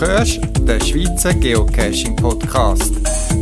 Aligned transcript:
hörst 0.00 0.40
den 0.60 0.80
Schweizer 0.80 1.34
Geocaching 1.34 2.16
Podcast. 2.16 2.92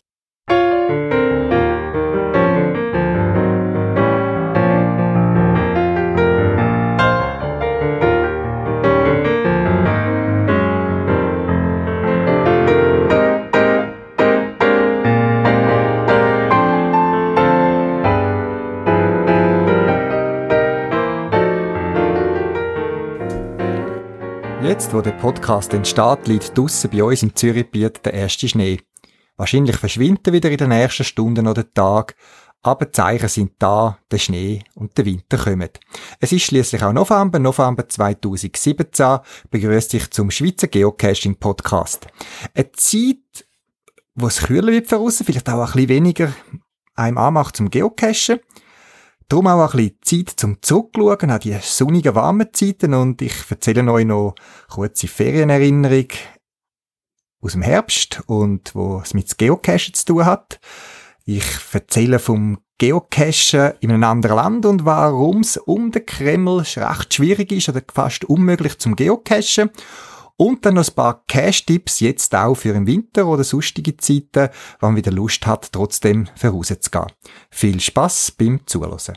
Jetzt, 24.76 24.92
wo 24.92 25.00
der 25.00 25.12
Podcast 25.12 25.72
entsteht, 25.72 26.28
liegt 26.28 26.58
draussen 26.58 26.90
bei 26.90 27.02
uns 27.02 27.22
im 27.22 27.34
Zürichbiet 27.34 28.04
der 28.04 28.12
erste 28.12 28.46
Schnee. 28.46 28.78
Wahrscheinlich 29.38 29.78
verschwindet 29.78 30.26
er 30.26 30.34
wieder 30.34 30.50
in 30.50 30.58
den 30.58 30.68
nächsten 30.68 31.02
Stunden 31.02 31.46
oder 31.46 31.72
Tagen, 31.72 32.12
aber 32.60 32.84
die 32.84 32.92
Zeichen 32.92 33.30
sind 33.30 33.52
da, 33.58 33.96
der 34.10 34.18
Schnee 34.18 34.64
und 34.74 34.98
der 34.98 35.06
Winter 35.06 35.38
kommen. 35.38 35.70
Es 36.20 36.30
ist 36.32 36.42
schließlich 36.42 36.82
auch 36.82 36.92
November, 36.92 37.38
November 37.38 37.88
2017, 37.88 39.20
begrüßt 39.50 39.94
dich 39.94 40.10
zum 40.10 40.30
Schweizer 40.30 40.66
Geocaching 40.66 41.36
Podcast. 41.36 42.08
Eine 42.52 42.70
Zeit, 42.72 43.46
wo 44.14 44.26
es 44.26 44.42
kühler 44.42 44.72
wird 44.72 44.88
voraus, 44.88 45.22
vielleicht 45.24 45.48
auch 45.48 45.58
ein 45.58 45.72
bisschen 45.72 45.88
weniger 45.88 46.34
einem 46.96 47.16
anmacht 47.16 47.56
zum 47.56 47.70
Geocachen. 47.70 48.40
Darum 49.28 49.48
auch 49.48 49.74
ein 49.74 49.76
bisschen 50.02 50.26
Zeit 50.26 50.34
zum 50.36 50.62
Zurückschauen 50.62 51.30
an 51.30 51.40
die 51.40 51.58
sonnigen, 51.60 52.14
warmen 52.14 52.46
Zeiten 52.52 52.94
und 52.94 53.20
ich 53.20 53.34
erzähle 53.50 53.90
euch 53.90 54.04
noch 54.04 54.36
kurze 54.68 55.08
Ferienerinnerung 55.08 56.06
aus 57.40 57.52
dem 57.52 57.62
Herbst 57.62 58.22
und 58.26 58.72
wo 58.76 59.00
es 59.00 59.14
mit 59.14 59.36
Geocachen 59.36 59.94
zu 59.94 60.04
tun 60.04 60.26
hat. 60.26 60.60
Ich 61.24 61.44
erzähle 61.72 62.20
vom 62.20 62.58
Geocachen 62.78 63.72
in 63.80 63.90
einem 63.90 64.04
anderen 64.04 64.36
Land 64.36 64.66
und 64.66 64.84
warum 64.84 65.40
es 65.40 65.56
um 65.56 65.90
den 65.90 66.06
Kreml 66.06 66.58
recht 66.58 67.14
schwierig 67.14 67.50
ist 67.50 67.68
oder 67.68 67.82
fast 67.92 68.24
unmöglich 68.26 68.78
zum 68.78 68.94
Geocachen. 68.94 69.70
Und 70.38 70.66
dann 70.66 70.74
noch 70.74 70.86
ein 70.86 70.94
paar 70.94 71.24
Cache-Tipps 71.26 72.00
jetzt 72.00 72.34
auch 72.34 72.54
für 72.54 72.74
den 72.74 72.86
Winter 72.86 73.26
oder 73.26 73.42
sonstige 73.42 73.96
Zeiten, 73.96 74.50
wenn 74.80 74.88
man 74.90 74.96
wieder 74.96 75.10
Lust 75.10 75.46
hat, 75.46 75.72
trotzdem 75.72 76.28
vorauszugehen. 76.36 77.06
Viel 77.50 77.80
Spaß 77.80 78.32
beim 78.32 78.60
Zuhören. 78.66 79.16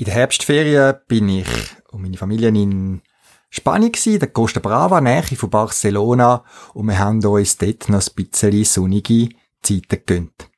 In 0.00 0.04
der 0.04 0.14
Herbstferien 0.14 0.94
bin 1.08 1.28
ich 1.28 1.46
und 1.90 2.02
meine 2.02 2.16
Familie 2.16 2.48
in 2.48 3.02
Spanien 3.50 3.92
gsi, 3.92 4.18
der 4.18 4.28
Costa 4.28 4.60
Brava, 4.60 5.00
Nähe 5.00 5.22
von 5.22 5.50
Barcelona, 5.50 6.44
und 6.74 6.86
wir 6.86 6.98
haben 6.98 7.24
uns 7.24 7.56
dort 7.56 7.88
noch 7.88 8.02
ein 8.06 8.14
bisschen 8.14 8.64
sonnige 8.64 9.30
Zeiten 9.62 9.88
gegönnt. 9.88 10.50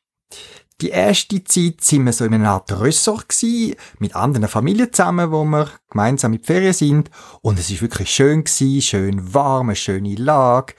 Die 0.81 0.89
erste 0.89 1.45
Zeit 1.45 1.83
sind 1.83 2.07
wir 2.07 2.13
so 2.13 2.25
in 2.25 2.35
einer 2.35 2.51
Art 2.51 2.73
Ressort 2.81 3.29
gsi, 3.29 3.77
mit 3.99 4.17
anderen 4.17 4.49
Familien 4.49 4.93
zusammen, 4.93 5.31
wo 5.31 5.45
wir 5.45 5.69
gemeinsam 5.91 6.33
in 6.33 6.41
die 6.41 6.47
Ferien 6.47 6.73
sind, 6.73 7.11
und 7.43 7.59
es 7.59 7.71
ist 7.71 7.83
wirklich 7.83 8.11
schön 8.11 8.45
gsi, 8.45 8.81
schön 8.83 9.35
warm, 9.35 9.69
eine 9.69 9.77
schöne 9.77 10.17
Lage, 10.17 10.75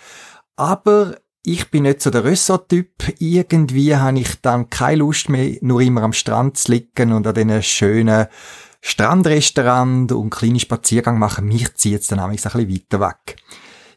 aber 0.58 1.18
ich 1.44 1.72
bin 1.72 1.84
nicht 1.84 2.02
so 2.02 2.12
der 2.12 2.24
Ressort-Typ. 2.24 2.92
Irgendwie 3.18 3.96
habe 3.96 4.20
ich 4.20 4.42
dann 4.42 4.70
keine 4.70 4.98
Lust 4.98 5.28
mehr, 5.28 5.58
nur 5.62 5.82
immer 5.82 6.04
am 6.04 6.14
Strand 6.14 6.58
zu 6.58 6.72
liegen 6.72 7.12
und 7.14 7.26
an 7.26 7.34
diesen 7.34 7.64
schönen 7.64 8.28
Strandrestaurant 8.82 10.12
und 10.12 10.32
kleine 10.32 10.60
Spaziergang 10.60 11.20
machen. 11.20 11.48
Mich 11.48 11.74
zieht 11.76 12.02
es 12.02 12.08
dann 12.08 12.20
ein 12.20 12.32
bisschen 12.32 12.70
weiter 12.70 13.00
weg. 13.00 13.38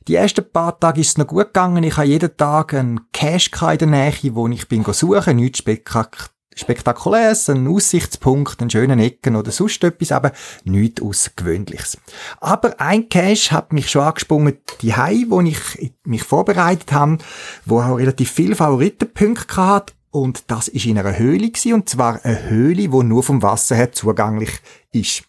Die 0.06 0.16
ersten 0.16 0.44
paar 0.50 0.78
Tage 0.78 1.00
ist 1.00 1.08
es 1.08 1.18
noch 1.18 1.26
gut 1.26 1.46
gegangen. 1.46 1.82
Ich 1.82 1.96
habe 1.96 2.06
jeden 2.06 2.36
Tag 2.36 2.74
einen 2.74 3.10
Cache 3.12 3.72
in 3.72 3.78
der 3.78 3.88
Nähe, 3.88 4.34
wo 4.34 4.46
ich 4.48 4.68
bin 4.68 4.84
suchen, 4.84 5.36
nichts 5.36 5.58
spektakulär 5.58 6.28
Spektakuläres, 6.56 7.50
ein 7.50 7.66
Aussichtspunkt, 7.66 8.60
einen 8.60 8.70
schönen 8.70 9.00
Ecken 9.00 9.34
oder 9.34 9.50
sonst 9.50 9.82
etwas, 9.82 10.12
aber 10.12 10.32
nichts 10.64 11.02
Außergewöhnliches. 11.02 11.98
Aber 12.40 12.80
ein 12.80 13.08
Cache 13.08 13.50
hat 13.50 13.72
mich 13.72 13.90
schon 13.90 14.02
angesprungen, 14.02 14.58
die 14.80 14.94
Hai, 14.94 15.24
wo 15.28 15.40
ich 15.40 15.58
mich 16.04 16.22
vorbereitet 16.22 16.92
habe, 16.92 17.18
wo 17.64 17.80
auch 17.80 17.96
relativ 17.96 18.30
viele 18.30 18.54
Favoritenpunkte 18.54 19.56
hat 19.56 19.94
und 20.14 20.44
das 20.46 20.68
ist 20.68 20.86
in 20.86 20.96
einer 20.96 21.18
Höhle 21.18 21.50
gewesen, 21.50 21.72
und 21.72 21.88
zwar 21.88 22.24
eine 22.24 22.48
Höhle, 22.48 22.92
wo 22.92 23.02
nur 23.02 23.24
vom 23.24 23.42
Wasser 23.42 23.74
her 23.74 23.90
zugänglich 23.90 24.60
ist. 24.92 25.24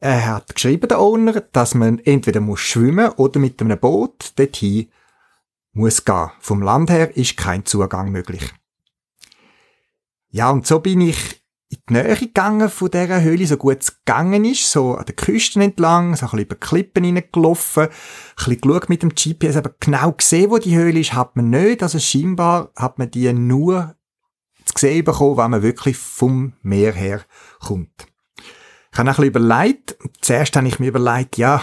Er 0.00 0.26
hat 0.26 0.54
geschrieben, 0.54 0.86
der 0.86 1.00
Owner, 1.00 1.40
dass 1.40 1.74
man 1.74 1.98
entweder 2.00 2.40
muss 2.40 2.60
schwimmen 2.60 3.08
oder 3.12 3.40
mit 3.40 3.62
einem 3.62 3.78
Boot 3.78 4.32
dorthin 4.36 4.88
muss 5.72 6.04
gehen. 6.04 6.30
Vom 6.40 6.60
Land 6.60 6.90
her 6.90 7.16
ist 7.16 7.38
kein 7.38 7.64
Zugang 7.64 8.12
möglich. 8.12 8.52
Ja, 10.28 10.50
und 10.50 10.66
so 10.66 10.80
bin 10.80 11.00
ich 11.00 11.42
in 11.70 11.78
die 11.88 11.92
Nähe 11.94 12.16
gegangen 12.16 12.68
von 12.68 12.90
dieser 12.90 13.22
Höhle, 13.22 13.46
so 13.46 13.56
gut 13.56 13.78
es 13.80 14.04
gegangen 14.04 14.44
ist, 14.44 14.70
so 14.70 14.94
an 14.94 15.06
den 15.06 15.16
Küsten 15.16 15.62
entlang, 15.62 16.14
so 16.16 16.26
ein 16.26 16.30
bisschen 16.32 16.44
über 16.44 16.54
Klippen 16.56 17.04
hineingelaufen, 17.04 17.84
ein 17.84 17.90
bisschen 18.36 18.60
geschaut 18.60 18.88
mit 18.90 19.02
dem 19.02 19.14
GPS, 19.14 19.56
aber 19.56 19.74
genau 19.80 20.12
gesehen, 20.12 20.50
wo 20.50 20.58
die 20.58 20.76
Höhle 20.76 21.00
ist, 21.00 21.14
hat 21.14 21.34
man 21.34 21.48
nicht, 21.48 21.82
also 21.82 21.98
scheinbar 21.98 22.70
hat 22.76 22.98
man 22.98 23.10
die 23.10 23.32
nur 23.32 23.96
zu 24.74 24.86
sehen 24.86 25.04
bekommen, 25.04 25.36
wenn 25.36 25.50
man 25.50 25.62
wirklich 25.62 25.96
vom 25.96 26.54
Meer 26.62 26.92
her 26.92 27.22
kommt. 27.60 28.06
Ich 28.92 28.98
habe 28.98 29.08
ein 29.08 29.16
bisschen 29.16 29.24
überlegt, 29.24 29.96
zuerst 30.20 30.54
habe 30.54 30.68
ich 30.68 30.78
mir 30.78 30.88
überlegt, 30.88 31.38
ja, 31.38 31.62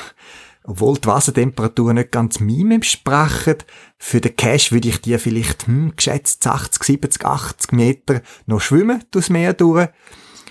obwohl 0.64 0.97
die 0.97 1.08
Wassertemperatur 1.08 1.94
nicht 1.94 2.12
ganz 2.12 2.40
meinem 2.40 2.72
entsprechen, 2.72 3.58
für 3.98 4.22
den 4.22 4.36
Cash 4.36 4.72
würde 4.72 4.90
ich 4.90 5.02
dir 5.02 5.19
vielleicht, 5.19 5.68
hm, 5.68 5.94
geschätzt 5.96 6.46
80, 6.46 6.84
70, 6.84 7.25
80 7.25 7.72
Meter 7.72 8.22
noch 8.46 8.62
schwimmen 8.62 9.03
durchs 9.12 9.30
Meer 9.30 9.53
durch. 9.53 9.90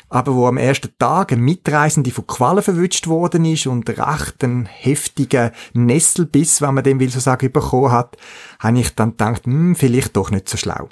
Aber 0.09 0.35
wo 0.35 0.47
am 0.47 0.57
ersten 0.57 0.91
Tag 0.99 1.33
ein 1.33 1.41
Mitreisende 1.41 2.11
von 2.11 2.27
Quallen 2.27 2.63
verwünscht 2.63 3.09
worden 3.09 3.45
ist 3.45 3.67
und 3.67 3.89
recht 3.91 4.43
einen 4.43 4.65
heftigen 4.65 5.51
Nesselbiss, 5.75 6.63
wenn 6.63 6.75
man 6.75 6.85
dem 6.85 6.99
will 6.99 7.11
so 7.11 7.21
sagen, 7.21 7.53
bekommen 7.53 7.93
hat, 7.93 8.17
habe 8.59 8.81
ich 8.81 8.95
dann 8.95 9.11
gedacht, 9.11 9.45
hm, 9.45 9.77
vielleicht 9.77 10.17
doch 10.17 10.31
nicht 10.31 10.49
so 10.49 10.57
schlau. 10.57 10.89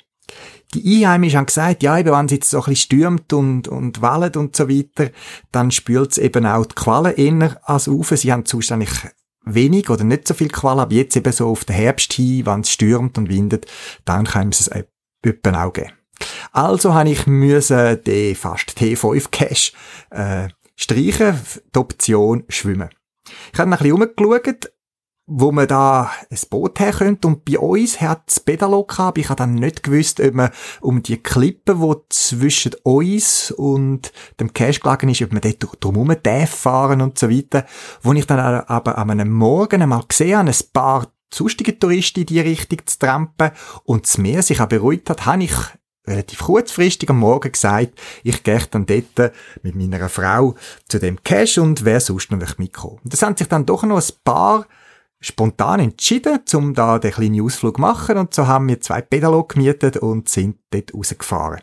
Die 0.75 1.04
Einheimischen 1.04 1.38
haben 1.38 1.47
gesagt, 1.47 1.82
ja, 1.82 1.99
eben, 1.99 2.12
wenn 2.12 2.27
es 2.27 2.32
jetzt 2.32 2.50
so 2.50 2.59
ein 2.59 2.65
bisschen 2.65 2.77
stürmt 2.77 3.32
und, 3.32 3.69
und 3.69 4.03
wallet 4.03 4.37
und 4.37 4.56
so 4.56 4.69
weiter, 4.69 5.10
dann 5.53 5.71
spült 5.71 6.12
es 6.12 6.19
eben 6.19 6.44
auch 6.44 6.66
die 6.66 6.75
Qualen 6.75 7.15
eher 7.15 7.60
als 7.62 7.88
auf. 7.88 8.09
Sie 8.09 8.32
haben 8.32 8.44
sonst 8.47 8.72
wenig 9.44 9.91
oder 9.91 10.05
nicht 10.05 10.26
so 10.26 10.34
viel 10.34 10.49
Qualen, 10.49 10.81
aber 10.81 10.93
jetzt 10.93 11.16
eben 11.16 11.32
so 11.32 11.49
auf 11.49 11.65
den 11.65 11.76
Herbst 11.76 12.12
hin, 12.12 12.44
wenn 12.44 12.60
es 12.60 12.71
stürmt 12.71 13.16
und 13.16 13.28
windet, 13.28 13.66
dann 14.05 14.25
kann 14.25 14.49
es 14.49 14.69
etwa 14.69 15.65
auch 15.65 15.72
geben. 15.72 15.93
Also 16.53 16.94
habe 16.94 17.10
ich 17.10 17.26
müssen 17.26 18.03
den 18.05 18.34
fast 18.34 18.71
T5 18.71 19.28
Cash 19.31 19.72
äh, 20.10 20.49
streichen, 20.75 21.41
die 21.75 21.78
Option 21.78 22.44
schwimmen. 22.49 22.91
Ich 23.53 23.59
habe 23.59 23.71
ein 23.71 23.78
bisschen 23.78 23.93
umgeschaut, 23.93 24.72
wo 25.26 25.50
man 25.50 25.66
da 25.66 26.10
ein 26.31 26.38
Boot 26.50 26.78
her 26.78 26.92
könnte. 26.92 27.26
Und 27.26 27.44
bei 27.44 27.59
uns 27.59 28.00
hat 28.00 28.23
es 28.28 28.40
Pedalo 28.40 28.84
gehabt. 28.84 29.19
Ich 29.19 29.28
habe 29.28 29.38
dann 29.38 29.55
nicht 29.55 29.82
gewusst, 29.82 30.20
ob 30.20 30.34
man 30.34 30.50
um 30.81 31.02
die 31.02 31.20
Klippe, 31.20 31.81
wo 31.81 32.05
zwischen 32.08 32.75
uns 32.84 33.50
und 33.50 34.12
dem 34.38 34.52
Cache 34.52 34.81
gelegen 34.81 35.08
ist, 35.08 35.23
ob 35.23 35.32
man 35.32 35.43
dort 35.43 35.84
drumherum 35.84 36.17
darf 36.23 36.50
fahren 36.50 37.00
und 37.00 37.19
so 37.19 37.28
weiter. 37.28 37.67
Wo 38.02 38.12
ich 38.12 38.26
dann 38.26 38.38
aber 38.38 38.99
an 38.99 39.11
einem 39.11 39.32
Morgen 39.32 39.82
einmal 39.82 40.05
gesehen 40.06 40.38
habe, 40.38 40.50
ein 40.50 40.73
paar 40.73 41.08
sonstige 41.34 41.76
Touristen 41.76 42.20
in 42.20 42.26
die 42.26 42.40
Richtung 42.40 42.87
zu 42.87 42.99
trampen 42.99 43.50
und 43.84 44.05
das 44.05 44.19
Meer 44.19 44.43
sich 44.43 44.61
auch 44.61 44.69
beruhigt 44.69 45.11
hat, 45.11 45.26
habe 45.26 45.43
ich 45.43 45.55
relativ 46.06 46.38
kurzfristig 46.38 47.11
am 47.11 47.19
Morgen 47.19 47.50
gesagt, 47.50 48.00
ich 48.23 48.44
gehe 48.44 48.61
dann 48.70 48.87
dort 48.87 49.32
mit 49.62 49.75
meiner 49.75 50.08
Frau 50.08 50.55
zu 50.87 51.00
dem 51.00 51.20
Cache 51.25 51.61
und 51.61 51.84
wer 51.84 51.99
sonst 51.99 52.31
noch 52.31 52.58
mitkommen. 52.58 53.00
Das 53.02 53.23
haben 53.23 53.37
sich 53.37 53.49
dann 53.49 53.67
doch 53.67 53.82
noch 53.82 54.00
ein 54.00 54.14
paar 54.25 54.67
spontan 55.26 55.81
entschieden, 55.81 56.40
um 56.55 56.73
da 56.73 56.99
den 56.99 57.11
kleinen 57.11 57.43
Ausflug 57.43 57.76
zu 57.76 57.81
machen 57.81 58.17
und 58.17 58.32
so 58.32 58.46
haben 58.46 58.69
wir 58.69 58.81
zwei 58.81 59.00
Pedalo 59.00 59.44
gemietet 59.44 59.96
und 59.96 60.28
sind 60.28 60.58
dort 60.70 60.94
rausgefahren. 60.94 61.61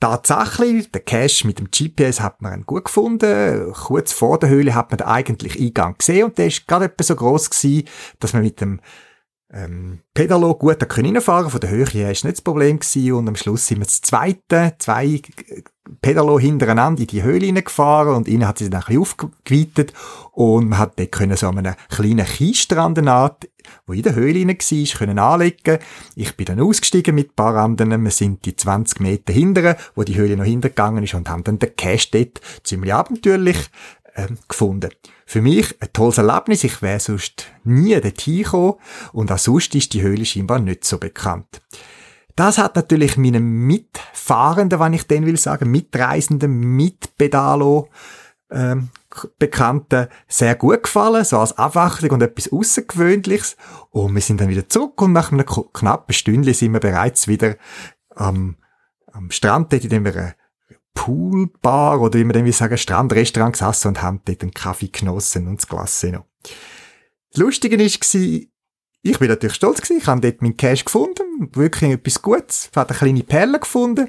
Tatsächlich, 0.00 0.90
der 0.90 1.02
Cache 1.02 1.46
mit 1.46 1.60
dem 1.60 1.70
GPS 1.70 2.20
hat 2.20 2.42
man 2.42 2.64
gut 2.64 2.86
gefunden. 2.86 3.72
Kurz 3.72 4.12
vor 4.12 4.38
der 4.38 4.48
Höhle 4.48 4.74
hat 4.74 4.90
man 4.90 4.98
den 4.98 5.06
eigentlich 5.06 5.60
Eingang 5.60 5.96
gesehen 5.96 6.24
und 6.24 6.38
der 6.38 6.46
ist 6.46 6.66
gerade 6.66 6.86
etwa 6.86 7.04
so 7.04 7.14
groß 7.14 7.50
gewesen, 7.50 7.86
dass 8.18 8.32
man 8.32 8.42
mit 8.42 8.60
dem 8.60 8.80
ähm, 9.52 10.00
Pedalo 10.14 10.54
gut 10.54 10.78
reinfahren. 10.80 11.50
Von 11.50 11.60
der 11.60 11.70
Höhe 11.70 11.86
her 11.86 12.10
ist 12.10 12.24
nicht 12.24 12.38
das 12.38 12.42
Problem 12.42 12.80
gewesen. 12.80 13.12
Und 13.12 13.28
am 13.28 13.36
Schluss 13.36 13.66
sind 13.66 13.78
wir 13.78 13.84
das 13.84 14.00
zweite, 14.00 14.74
zwei 14.78 15.20
Pedalo 16.00 16.38
hintereinander 16.38 17.00
in 17.00 17.06
die 17.08 17.22
Höhle 17.22 17.46
hineingefahren 17.46 18.14
und 18.14 18.28
innen 18.28 18.46
hat 18.46 18.58
sie 18.58 18.70
dann 18.70 18.82
ein 18.82 18.86
bisschen 18.86 19.00
aufgeweitet 19.00 19.92
und 20.30 20.68
man 20.68 20.78
hat 20.78 20.98
dort 20.98 21.12
können 21.12 21.36
so 21.36 21.48
an 21.48 21.58
einem 21.58 21.74
kleinen 21.88 22.24
Kiesstrand 22.24 22.98
Art, 23.08 23.48
wo 23.86 23.92
in 23.92 24.02
der 24.02 24.14
Höhle 24.14 24.38
hinein 24.38 24.58
war, 24.58 24.98
können 24.98 25.18
anlegen. 25.18 25.78
Ich 26.14 26.36
bin 26.36 26.46
dann 26.46 26.60
ausgestiegen 26.60 27.14
mit 27.14 27.30
ein 27.30 27.34
paar 27.34 27.56
anderen. 27.56 28.02
Wir 28.02 28.10
sind 28.10 28.44
die 28.44 28.56
20 28.56 29.00
Meter 29.00 29.32
hinterher, 29.32 29.76
wo 29.94 30.04
die 30.04 30.16
Höhle 30.16 30.36
noch 30.36 30.44
hintergegangen 30.44 31.02
ist 31.02 31.14
und 31.14 31.28
haben 31.28 31.44
dann 31.44 31.58
den 31.58 31.74
Cache 31.76 32.08
dort 32.12 32.40
ziemlich 32.62 32.94
abenteuerlich 32.94 33.70
ähm, 34.14 34.38
gefunden. 34.48 34.90
Für 35.26 35.42
mich 35.42 35.80
ein 35.80 35.92
tolles 35.92 36.18
Erlebnis. 36.18 36.64
Ich 36.64 36.82
wäre 36.82 37.00
sonst 37.00 37.46
nie 37.64 37.98
dorthin 38.00 38.42
gekommen 38.42 38.74
und 39.12 39.32
auch 39.32 39.38
sonst 39.38 39.74
ist 39.74 39.94
die 39.94 40.02
Höhle 40.02 40.24
scheinbar 40.24 40.58
nicht 40.58 40.84
so 40.84 40.98
bekannt. 40.98 41.60
Das 42.36 42.58
hat 42.58 42.76
natürlich 42.76 43.16
meinen 43.16 43.66
Mitfahrenden, 43.66 44.80
wenn 44.80 44.94
ich 44.94 45.06
den 45.06 45.26
will 45.26 45.36
sagen, 45.36 45.70
Mitreisenden, 45.70 46.58
Mitpedalo, 46.58 47.88
ähm, 48.50 48.88
Bekannten 49.38 50.08
sehr 50.26 50.54
gut 50.54 50.84
gefallen, 50.84 51.24
so 51.24 51.38
als 51.38 51.58
Abwechslung 51.58 52.12
und 52.12 52.22
etwas 52.22 52.50
Außergewöhnliches. 52.50 53.56
Und 53.90 54.14
wir 54.14 54.22
sind 54.22 54.40
dann 54.40 54.48
wieder 54.48 54.68
zurück 54.68 55.00
und 55.02 55.12
nach 55.12 55.32
einem 55.32 55.44
knappen 55.44 56.14
Stündchen 56.14 56.54
sind 56.54 56.72
wir 56.72 56.80
bereits 56.80 57.28
wieder 57.28 57.56
am, 58.14 58.56
am 59.12 59.30
Strand, 59.30 59.72
dort 59.72 59.84
in 59.84 59.90
dem 59.90 60.04
wir 60.04 60.34
Poolbar 60.94 62.00
oder 62.00 62.18
wie 62.18 62.24
man 62.24 62.34
dem 62.34 62.44
will 62.44 62.52
sagen, 62.52 62.76
Strandrestaurant 62.76 63.54
gesessen 63.54 63.88
und 63.88 64.02
haben 64.02 64.20
dort 64.24 64.42
einen 64.42 64.52
Kaffee 64.52 64.88
genossen 64.88 65.48
und 65.48 65.60
das 65.60 65.68
Glas 65.68 66.02
noch. 66.04 66.26
Das 67.30 67.40
Lustige 67.40 67.78
war, 67.78 68.40
ich 69.02 69.18
bin 69.18 69.28
natürlich 69.28 69.56
stolz 69.56 69.80
gewesen, 69.80 69.98
ich 70.00 70.06
habe 70.06 70.20
dort 70.20 70.42
meinen 70.42 70.56
Cash 70.56 70.84
gefunden, 70.84 71.50
wirklich 71.54 71.90
etwas 71.90 72.22
Gutes, 72.22 72.68
ich 72.70 72.76
habe 72.76 72.90
eine 72.90 72.98
kleine 72.98 73.22
Perle 73.24 73.58
gefunden. 73.58 74.08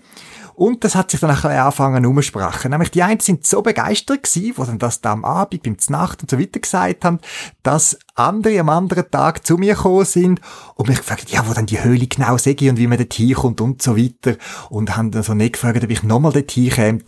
Und 0.55 0.83
das 0.83 0.93
hat 0.93 1.09
sich 1.09 1.19
dann 1.19 1.31
auch 1.31 1.43
angefangen 1.43 2.05
umsprachen. 2.05 2.69
Nämlich 2.69 2.91
die 2.91 3.01
einen 3.01 3.19
sind 3.19 3.43
so 3.43 3.63
begeistert 3.63 4.21
gewesen, 4.21 4.53
wo 4.55 4.63
dann 4.63 4.77
das 4.77 5.01
da 5.01 5.11
am 5.11 5.25
Abend, 5.25 5.63
beim 5.63 5.77
Nacht 5.89 6.21
und 6.21 6.29
so 6.29 6.39
weiter 6.39 6.59
gesagt 6.59 7.05
haben, 7.05 7.17
dass 7.63 7.97
andere 8.15 8.59
am 8.59 8.69
anderen 8.69 9.09
Tag 9.09 9.45
zu 9.45 9.57
mir 9.57 9.73
gekommen 9.73 10.05
sind 10.05 10.41
und 10.75 10.87
mich 10.87 10.97
gefragt, 10.97 11.29
ja, 11.29 11.47
wo 11.47 11.53
dann 11.53 11.65
die 11.65 11.83
Höhle 11.83 12.05
genau 12.05 12.37
sei 12.37 12.55
und 12.69 12.77
wie 12.77 12.87
man 12.87 12.97
dort 12.97 13.13
hinkommt 13.13 13.59
und 13.61 13.81
so 13.81 13.97
weiter. 13.97 14.37
Und 14.69 14.95
haben 14.95 15.11
dann 15.11 15.23
so 15.23 15.33
nicht 15.33 15.53
gefragt, 15.53 15.83
ob 15.83 15.89
ich 15.89 16.03
nochmal 16.03 16.31
dort 16.31 16.51
hinkäme. 16.51 16.99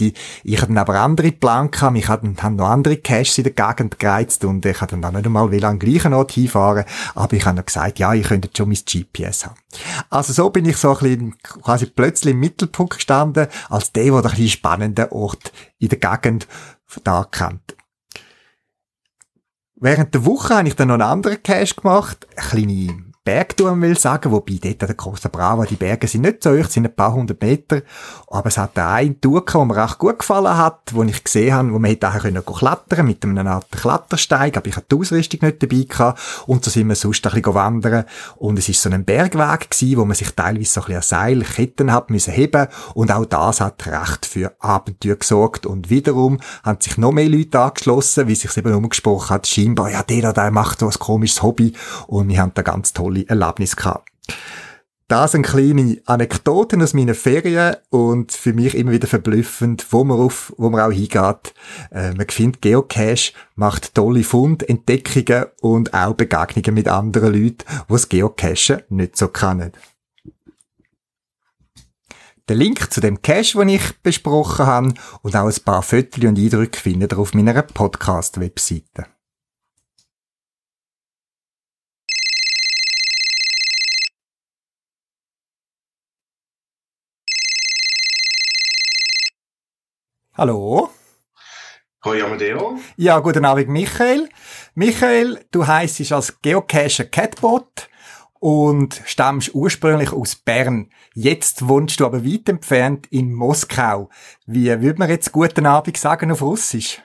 Ich 0.43 0.57
hatte 0.57 0.67
dann 0.67 0.77
aber 0.77 0.99
andere 0.99 1.31
Pläne 1.31 1.69
gehabt, 1.69 1.93
mich 1.93 2.07
hatten, 2.07 2.35
haben 2.41 2.55
noch 2.55 2.69
andere 2.69 2.97
Caches 2.97 3.37
in 3.37 3.43
der 3.43 3.53
Gegend 3.53 3.99
gereizt 3.99 4.43
und 4.45 4.65
ich 4.65 4.81
hatte 4.81 4.97
dann 4.97 5.13
nicht 5.13 5.25
einmal 5.25 5.51
will 5.51 5.63
an 5.63 5.79
den 5.79 5.91
gleichen 5.91 6.13
Ort 6.13 6.31
hinfahren. 6.31 6.85
Aber 7.13 7.33
ich 7.35 7.45
habe 7.45 7.57
noch 7.57 7.65
gesagt, 7.65 7.99
ja, 7.99 8.13
ich 8.13 8.27
könnte 8.27 8.49
schon 8.55 8.69
mein 8.69 8.77
GPS 8.77 9.45
haben. 9.45 9.55
Also 10.09 10.33
so 10.33 10.49
bin 10.49 10.65
ich 10.65 10.77
so 10.77 10.91
ein 10.91 10.97
bisschen 10.97 11.37
quasi 11.43 11.85
plötzlich 11.85 12.33
im 12.33 12.39
Mittelpunkt 12.39 12.95
gestanden, 12.95 13.47
als 13.69 13.91
der, 13.91 14.05
der 14.05 14.15
ein 14.15 14.21
bisschen 14.23 14.49
spannenden 14.49 15.09
Ort 15.09 15.51
in 15.77 15.89
der 15.89 15.99
Gegend 15.99 16.47
da 17.03 17.27
kennt. 17.29 17.75
Während 19.75 20.13
der 20.13 20.25
Woche 20.25 20.55
habe 20.55 20.67
ich 20.67 20.75
dann 20.75 20.87
noch 20.87 20.95
einen 20.95 21.03
anderen 21.03 21.43
Cache 21.43 21.75
gemacht, 21.75 22.27
eine 22.35 22.47
kleine 22.47 23.03
Bergtour 23.25 23.81
will 23.81 23.97
sagen, 23.97 24.31
wobei 24.31 24.59
dort 24.61 24.83
an 24.83 24.87
der 24.87 24.95
Costa 24.95 25.29
Brava, 25.29 25.65
die 25.65 25.75
Berge 25.75 26.07
sind 26.07 26.21
nicht 26.21 26.43
so 26.43 26.51
hoch, 26.51 26.69
sind 26.69 26.85
ein 26.85 26.95
paar 26.95 27.11
hundert 27.11 27.41
Meter, 27.41 27.81
aber 28.27 28.49
es 28.49 28.57
hat 28.59 28.77
eine 28.77 29.19
Tour 29.19 29.43
gehabt, 29.43 29.63
die 29.63 29.73
mir 29.73 29.83
recht 29.83 29.97
gut 29.97 30.19
gefallen 30.19 30.55
hat, 30.55 30.93
wo 30.93 31.01
ich 31.01 31.23
gesehen 31.23 31.55
habe, 31.55 31.73
wo 31.73 31.79
man 31.79 31.89
hätte 31.89 32.07
auch 32.07 32.19
können 32.19 32.45
klettern 32.45 33.07
mit 33.07 33.25
einem 33.25 33.47
Art 33.47 33.71
Klettersteig, 33.71 34.57
aber 34.57 34.67
ich 34.67 34.75
hatte 34.75 34.85
die 34.91 34.95
Ausrüstung 34.95 35.39
nicht 35.41 35.63
dabei 35.63 35.85
gehabt. 35.89 36.19
Und 36.45 36.63
so 36.63 36.69
sind 36.69 36.87
wir 36.87 36.95
sonst 36.95 37.25
ein 37.25 37.33
bisschen 37.33 37.55
wandern. 37.55 38.05
Und 38.35 38.59
es 38.59 38.69
ist 38.69 38.79
so 38.79 38.91
ein 38.91 39.05
Bergweg 39.05 39.71
gewesen, 39.71 39.97
wo 39.97 40.05
man 40.05 40.15
sich 40.15 40.29
teilweise 40.29 40.71
so 40.71 40.81
ein 40.81 40.85
bisschen 40.85 40.95
an 40.97 41.01
Seilketten 41.01 41.91
hat 41.91 42.11
müssen 42.11 42.31
heben. 42.31 42.67
Und 42.93 43.11
auch 43.11 43.25
das 43.25 43.59
hat 43.59 43.87
recht 43.87 44.27
für 44.27 44.53
Abenteuer 44.59 45.15
gesorgt. 45.15 45.65
Und 45.65 45.89
wiederum 45.89 46.39
haben 46.63 46.79
sich 46.79 46.97
noch 46.99 47.11
mehr 47.11 47.27
Leute 47.27 47.59
angeschlossen, 47.59 48.27
wie 48.27 48.35
sich 48.35 48.55
eben 48.55 48.75
umgesprochen 48.75 49.31
hat, 49.31 49.47
scheinbar, 49.47 49.89
ja, 49.89 50.03
der, 50.03 50.31
der 50.31 50.51
macht 50.51 50.79
so 50.79 50.85
ein 50.85 50.93
komisches 50.93 51.41
Hobby. 51.41 51.73
Und 52.05 52.27
wir 52.27 52.39
haben 52.39 52.51
da 52.53 52.61
ganz 52.61 52.93
tolle 52.93 53.14
tolle 53.15 53.27
Erlebnisse 53.27 53.75
gehabt. 53.75 54.09
Das 55.07 55.33
sind 55.33 55.45
kleine 55.45 56.01
Anekdoten 56.05 56.81
aus 56.81 56.95
meinen 56.95 57.13
Ferien 57.13 57.75
und 57.91 58.31
für 58.31 58.53
mich 58.53 58.73
immer 58.73 58.91
wieder 58.91 59.07
verblüffend, 59.07 59.85
wo 59.91 60.03
man 60.03 60.19
auf, 60.19 60.51
wo 60.57 60.71
man 60.71 60.81
auch 60.81 60.91
hingeht. 60.91 61.53
Äh, 61.91 62.15
man 62.15 62.27
findet 62.27 62.63
Geocache, 62.63 63.33
macht 63.53 63.93
tolle 63.93 64.23
Fund, 64.23 64.67
Entdeckungen 64.67 65.45
und 65.61 65.93
auch 65.93 66.15
Begegnungen 66.15 66.73
mit 66.73 66.87
anderen 66.87 67.33
Leuten, 67.33 67.65
die 67.87 67.93
das 67.93 68.09
Geocachen 68.09 68.81
nicht 68.89 69.15
so 69.15 69.27
kennen. 69.27 69.73
Den 72.49 72.57
Link 72.57 72.91
zu 72.91 72.99
dem 72.99 73.21
Cache, 73.21 73.59
den 73.59 73.69
ich 73.69 74.01
besprochen 74.01 74.65
habe, 74.65 74.93
und 75.21 75.35
auch 75.35 75.45
ein 75.45 75.63
paar 75.63 75.83
Fotos 75.83 76.23
und 76.23 76.39
Eindrücke 76.39 76.79
findet 76.79 77.13
ihr 77.13 77.19
auf 77.19 77.35
meiner 77.35 77.61
Podcast-Webseite. 77.61 79.05
Hallo. 90.37 90.89
Hoi 92.03 92.21
Amadeo. 92.21 92.77
Ja, 92.97 93.19
guten 93.19 93.45
Abend 93.45 93.69
Michael. 93.69 94.27
Michael, 94.73 95.39
du 95.51 95.65
heisst 95.65 96.11
als 96.11 96.41
Geocacher 96.41 97.05
Catbot 97.05 97.87
und 98.41 99.01
stammst 99.05 99.55
ursprünglich 99.55 100.11
aus 100.11 100.35
Bern. 100.35 100.89
Jetzt 101.13 101.69
wohnst 101.69 102.01
du 102.01 102.05
aber 102.05 102.25
weit 102.25 102.49
entfernt 102.49 103.07
in 103.11 103.33
Moskau. 103.33 104.09
Wie 104.45 104.67
würde 104.81 104.99
man 104.99 105.09
jetzt 105.09 105.31
guten 105.31 105.65
Abend 105.65 105.95
sagen 105.95 106.33
auf 106.33 106.41
Russisch? 106.41 107.01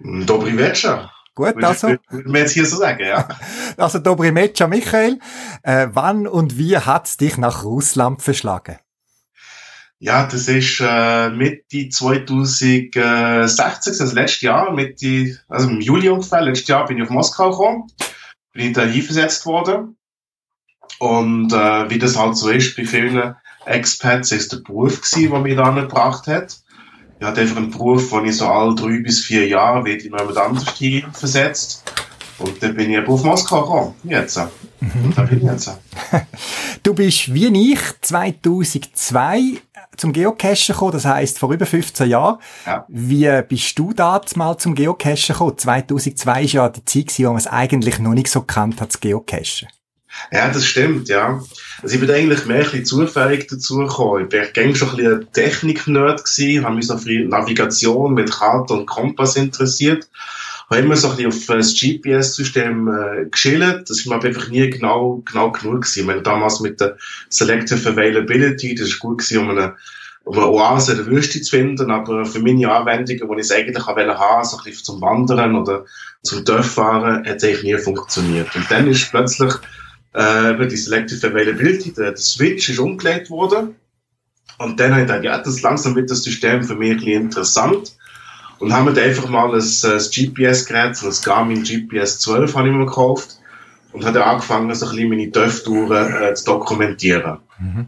Dobry 0.00 0.58
Večer. 0.58 1.08
Gut, 1.36 1.62
also. 1.62 1.94
Würde 2.08 2.28
man 2.30 2.40
jetzt 2.40 2.54
hier 2.54 2.66
so 2.66 2.78
sagen, 2.78 3.06
ja. 3.06 3.28
Also 3.76 4.00
Dobry 4.00 4.34
Večer, 4.34 4.66
Michael. 4.66 5.20
Äh, 5.62 5.86
wann 5.92 6.26
und 6.26 6.58
wie 6.58 6.76
hat's 6.76 7.16
dich 7.16 7.38
nach 7.38 7.62
Russland 7.62 8.22
verschlagen? 8.22 8.80
Ja, 10.02 10.24
das 10.24 10.48
ist 10.48 10.80
äh, 10.80 11.28
Mitte 11.28 11.90
2016, 11.90 14.00
also 14.00 14.14
letztes 14.14 14.40
Jahr, 14.40 14.72
Mitte, 14.72 15.38
also 15.46 15.68
im 15.68 15.82
Juli 15.82 16.08
ungefähr, 16.08 16.40
letztes 16.40 16.68
Jahr 16.68 16.86
bin 16.86 16.96
ich 16.96 17.02
auf 17.02 17.10
Moskau 17.10 17.50
gekommen, 17.50 17.92
bin 18.54 18.68
ich 18.68 18.72
da 18.72 18.84
hinversetzt 18.84 19.44
worden. 19.44 19.98
Und 21.00 21.52
äh, 21.52 21.90
wie 21.90 21.98
das 21.98 22.18
halt 22.18 22.38
so 22.38 22.48
ist 22.48 22.74
bei 22.76 22.86
vielen 22.86 23.34
Expats, 23.66 24.32
ist 24.32 24.52
der 24.52 24.58
Beruf 24.58 25.02
gewesen, 25.02 25.32
der 25.32 25.40
mich 25.40 25.56
da 25.56 25.70
gebracht 25.70 26.26
hat. 26.26 26.58
Ich 27.18 27.26
hatte 27.26 27.42
einfach 27.42 27.58
einen 27.58 27.70
Beruf, 27.70 28.10
wo 28.10 28.22
ich 28.22 28.38
so 28.38 28.48
alle 28.48 28.74
drei 28.74 29.00
bis 29.00 29.20
vier 29.20 29.46
Jahre 29.46 29.84
wieder 29.84 30.02
in 30.02 30.16
jemand 30.16 30.38
anders 30.38 30.64
versetzt. 31.12 31.84
Und 32.38 32.62
dann 32.62 32.74
bin 32.74 32.90
ich 32.90 33.06
auf 33.06 33.22
Moskau 33.22 33.60
gekommen, 33.60 33.94
jetzt. 34.04 34.40
Mhm. 34.80 35.04
Und 35.04 35.18
da 35.18 35.24
bin 35.24 35.40
ich 35.40 35.44
jetzt. 35.44 35.78
Du 36.82 36.94
bist 36.94 37.34
wie 37.34 37.72
ich 37.72 37.80
2002 38.00 39.60
zum 39.96 40.12
Geocachen 40.12 40.74
gekommen, 40.74 40.92
das 40.92 41.04
heisst 41.04 41.38
vor 41.38 41.52
über 41.52 41.66
15 41.66 42.08
Jahren. 42.08 42.38
Ja. 42.66 42.84
Wie 42.88 43.42
bist 43.48 43.78
du 43.78 43.92
damals 43.92 44.36
mal 44.36 44.56
zum 44.58 44.74
Geocachen 44.74 45.34
gekommen? 45.34 45.58
2002 45.58 46.32
war 46.32 46.40
ja 46.40 46.68
die 46.68 46.84
Zeit, 46.84 47.18
wo 47.18 47.24
man 47.24 47.36
es 47.36 47.46
eigentlich 47.46 47.98
noch 47.98 48.14
nicht 48.14 48.28
so 48.28 48.42
kannt 48.42 48.80
hat, 48.80 48.90
das 48.90 49.00
Geocachen. 49.00 49.68
Ja, 50.32 50.48
das 50.48 50.66
stimmt, 50.66 51.08
ja. 51.08 51.40
Also 51.82 51.94
ich 51.94 52.00
bin 52.00 52.10
eigentlich 52.10 52.44
mehr 52.44 52.58
ein 52.58 52.62
bisschen 52.64 52.84
zufällig 52.84 53.46
dazu 53.48 53.78
gekommen. 53.78 54.28
Ich 54.28 54.36
war 54.36 54.44
schon 54.74 54.90
ein 54.90 54.96
bisschen 54.96 55.20
ein 55.20 55.32
Technik-Nerd 55.32 56.20
habe 56.64 56.74
mich 56.74 56.86
so 56.86 56.98
für 56.98 57.24
Navigation 57.26 58.14
mit 58.14 58.30
Karte 58.30 58.74
und 58.74 58.86
Kompass 58.86 59.36
interessiert 59.36 60.08
habe 60.70 60.82
immer 60.82 60.96
so 60.96 61.10
ein 61.10 61.16
bisschen 61.16 61.32
auf 61.32 61.46
das 61.46 61.74
GPS-System 61.74 62.88
äh, 62.88 63.26
geschillt. 63.28 63.90
Das 63.90 63.98
ist 63.98 64.06
mir 64.06 64.22
einfach 64.22 64.48
nie 64.48 64.70
genau, 64.70 65.22
genau 65.26 65.50
genug 65.50 65.82
gewesen. 65.82 66.00
Ich 66.00 66.06
meine, 66.06 66.22
damals 66.22 66.60
mit 66.60 66.80
der 66.80 66.96
Selective 67.28 67.90
Availability, 67.90 68.76
das 68.76 68.88
ist 68.88 69.00
gut 69.00 69.18
gewesen, 69.18 69.38
um 69.38 69.50
eine, 69.50 69.74
um 70.24 70.38
eine 70.38 70.48
Oase 70.48 70.92
in 70.92 70.98
der 70.98 71.06
Wüste 71.06 71.42
zu 71.42 71.50
finden, 71.50 71.90
aber 71.90 72.24
für 72.24 72.38
meine 72.38 72.70
Anwendungen, 72.70 73.28
wo 73.28 73.34
ich 73.34 73.40
es 73.40 73.50
eigentlich 73.50 73.84
haben 73.84 73.96
wollte, 73.96 74.48
so 74.48 74.58
ein 74.58 74.64
bisschen 74.64 74.84
zum 74.84 75.00
Wandern 75.00 75.56
oder 75.56 75.84
zum 76.22 76.44
Dörffahren, 76.44 77.26
hat 77.26 77.36
es 77.36 77.44
eigentlich 77.44 77.62
nie 77.64 77.78
funktioniert. 77.78 78.54
Und 78.54 78.70
dann 78.70 78.86
ist 78.86 79.10
plötzlich 79.10 79.52
äh, 80.12 80.66
die 80.68 80.76
Selective 80.76 81.26
Availability, 81.26 81.92
der, 81.92 82.12
der 82.12 82.16
Switch 82.16 82.68
ist 82.68 82.78
umgelegt 82.78 83.28
worden. 83.28 83.74
Und 84.58 84.78
dann 84.78 84.92
habe 84.92 85.00
ich 85.00 85.06
gedacht, 85.08 85.24
ja, 85.24 85.38
das 85.38 85.62
langsam 85.62 85.96
wird 85.96 86.10
das 86.10 86.22
System 86.22 86.62
für 86.62 86.76
mich 86.76 86.90
ein 86.90 86.96
bisschen 86.98 87.22
interessant. 87.22 87.96
Und 88.60 88.74
haben 88.74 88.94
wir 88.94 89.02
einfach 89.02 89.28
mal 89.28 89.48
ein, 89.54 89.60
ein 89.60 89.98
GPS-Gerät, 89.98 90.96
so 90.96 91.08
ein 91.08 91.14
Garmin 91.24 91.64
GPS 91.64 92.20
12 92.20 92.54
habe 92.54 92.68
ich 92.68 92.74
mir 92.74 92.84
gekauft 92.84 93.38
und 93.92 94.04
habe 94.04 94.24
angefangen, 94.24 94.72
so 94.74 94.86
ein 94.86 94.92
bisschen 94.92 95.08
meine 95.08 95.32
TÜV-Touren 95.32 96.22
äh, 96.22 96.34
zu 96.34 96.44
dokumentieren. 96.44 97.38
Mhm. 97.58 97.86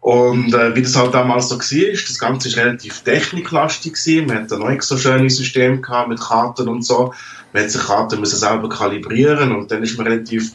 Und 0.00 0.54
äh, 0.54 0.76
wie 0.76 0.82
das 0.82 0.96
halt 0.96 1.14
damals 1.14 1.48
so 1.48 1.58
war, 1.58 1.92
das 1.92 2.18
Ganze 2.18 2.48
ist 2.48 2.56
relativ 2.56 3.00
techniklastig 3.00 3.94
gewesen. 3.94 4.26
Man 4.26 4.42
hat 4.42 4.50
noch 4.50 4.68
nicht 4.68 4.82
so 4.82 4.96
schönes 4.96 5.36
System 5.36 5.82
gehabt 5.82 6.08
mit 6.08 6.20
Karten 6.20 6.68
und 6.68 6.84
so. 6.84 7.12
Man 7.52 7.64
hat 7.64 7.70
sich 7.70 7.82
Karten 7.82 8.20
müssen 8.20 8.38
selber 8.38 8.68
kalibrieren 8.68 9.52
und 9.52 9.70
dann 9.70 9.82
ist 9.82 9.96
man 9.96 10.06
relativ 10.06 10.52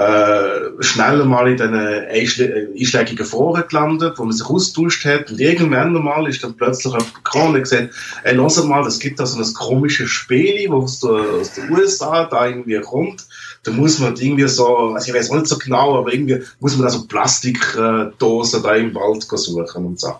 äh, 0.00 0.82
schnell 0.82 1.24
mal 1.24 1.46
in 1.48 1.56
diesen 1.56 1.74
einschlägigen 1.74 3.26
Foren 3.26 3.64
gelandet, 3.68 4.18
wo 4.18 4.24
man 4.24 4.32
sich 4.32 4.46
austauscht 4.46 5.04
hat. 5.04 5.30
Und 5.30 5.40
irgendwann 5.40 5.92
mal 5.92 6.26
ist 6.26 6.42
dann 6.42 6.56
plötzlich 6.56 6.94
auf 6.94 7.04
der 7.12 7.22
Krone 7.22 7.60
gesagt, 7.60 7.90
ey, 8.24 8.34
lass 8.34 8.64
mal, 8.64 8.86
es 8.86 8.98
gibt 8.98 9.20
da 9.20 9.26
so 9.26 9.38
ein 9.38 9.54
komisches 9.54 10.08
Spiel, 10.08 10.70
wo 10.70 10.76
aus 10.76 11.00
den 11.00 11.70
USA 11.70 12.24
da 12.24 12.46
irgendwie 12.46 12.80
kommt. 12.80 13.26
Da 13.62 13.72
muss 13.72 13.98
man 13.98 14.16
irgendwie 14.16 14.48
so, 14.48 14.94
also 14.94 15.06
ich 15.06 15.14
weiß 15.14 15.30
auch 15.30 15.34
nicht 15.34 15.48
so 15.48 15.58
genau, 15.58 15.98
aber 15.98 16.14
irgendwie 16.14 16.42
muss 16.60 16.76
man 16.76 16.86
da 16.86 16.90
so 16.90 17.06
Plastikdosen 17.06 18.62
da 18.62 18.74
im 18.74 18.94
Wald 18.94 19.22
suchen 19.24 19.84
und 19.84 20.00
so. 20.00 20.08
Ja, 20.08 20.16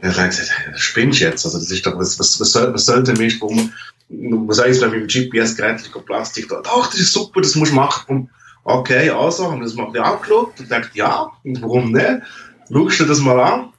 dann 0.00 0.16
habe 0.16 0.28
ich 0.30 0.38
gesagt, 0.38 0.50
das 0.72 0.80
spinnst 0.80 1.20
jetzt. 1.20 1.44
Also 1.44 1.58
das 1.58 1.70
ist 1.70 1.86
doch, 1.86 1.96
was, 1.96 2.18
was, 2.18 2.40
was 2.40 2.50
soll, 2.50 2.74
was 2.74 2.86
soll 2.86 3.04
denn 3.04 3.18
Mist, 3.18 3.40
wo 3.40 3.50
man, 3.50 3.72
man 4.08 4.52
sagt, 4.52 4.80
mit 4.80 4.92
dem 4.92 5.06
GPS-Gerät 5.06 5.88
Plastik 6.06 6.48
da, 6.48 6.60
ach, 6.64 6.90
das 6.90 6.98
ist 6.98 7.12
super, 7.12 7.40
das 7.40 7.54
musst 7.54 7.70
du 7.70 7.76
machen. 7.76 8.28
Okay, 8.64 9.10
also, 9.10 9.50
haben 9.50 9.60
wir 9.60 9.64
das 9.64 9.74
mal 9.74 9.86
ein 9.86 9.92
bisschen 9.92 10.06
angeschaut 10.06 10.48
und 10.58 10.68
gedacht, 10.68 10.90
ja, 10.94 11.30
und 11.42 11.62
warum 11.62 11.92
nicht? 11.92 12.22
Schaust 12.70 13.00
du 13.00 13.04
das 13.04 13.20
mal 13.20 13.40
an? 13.40 13.72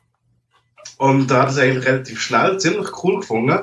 Und 0.98 1.32
da 1.32 1.44
hat 1.44 1.52
es 1.52 1.58
eigentlich 1.58 1.86
relativ 1.86 2.22
schnell 2.22 2.60
ziemlich 2.60 2.90
cool 3.04 3.20
gefunden. 3.22 3.60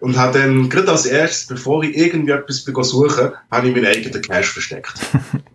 Und 0.00 0.16
hat 0.16 0.34
dann, 0.34 0.70
gerade 0.70 0.90
als 0.90 1.04
erstes, 1.04 1.46
bevor 1.46 1.82
ich 1.82 1.94
irgendwie 1.94 2.32
etwas 2.32 2.64
suchen 2.64 3.32
habe 3.50 3.68
ich 3.68 3.74
meinen 3.74 3.86
eigenen 3.86 4.22
Cash 4.22 4.52
versteckt. 4.52 4.94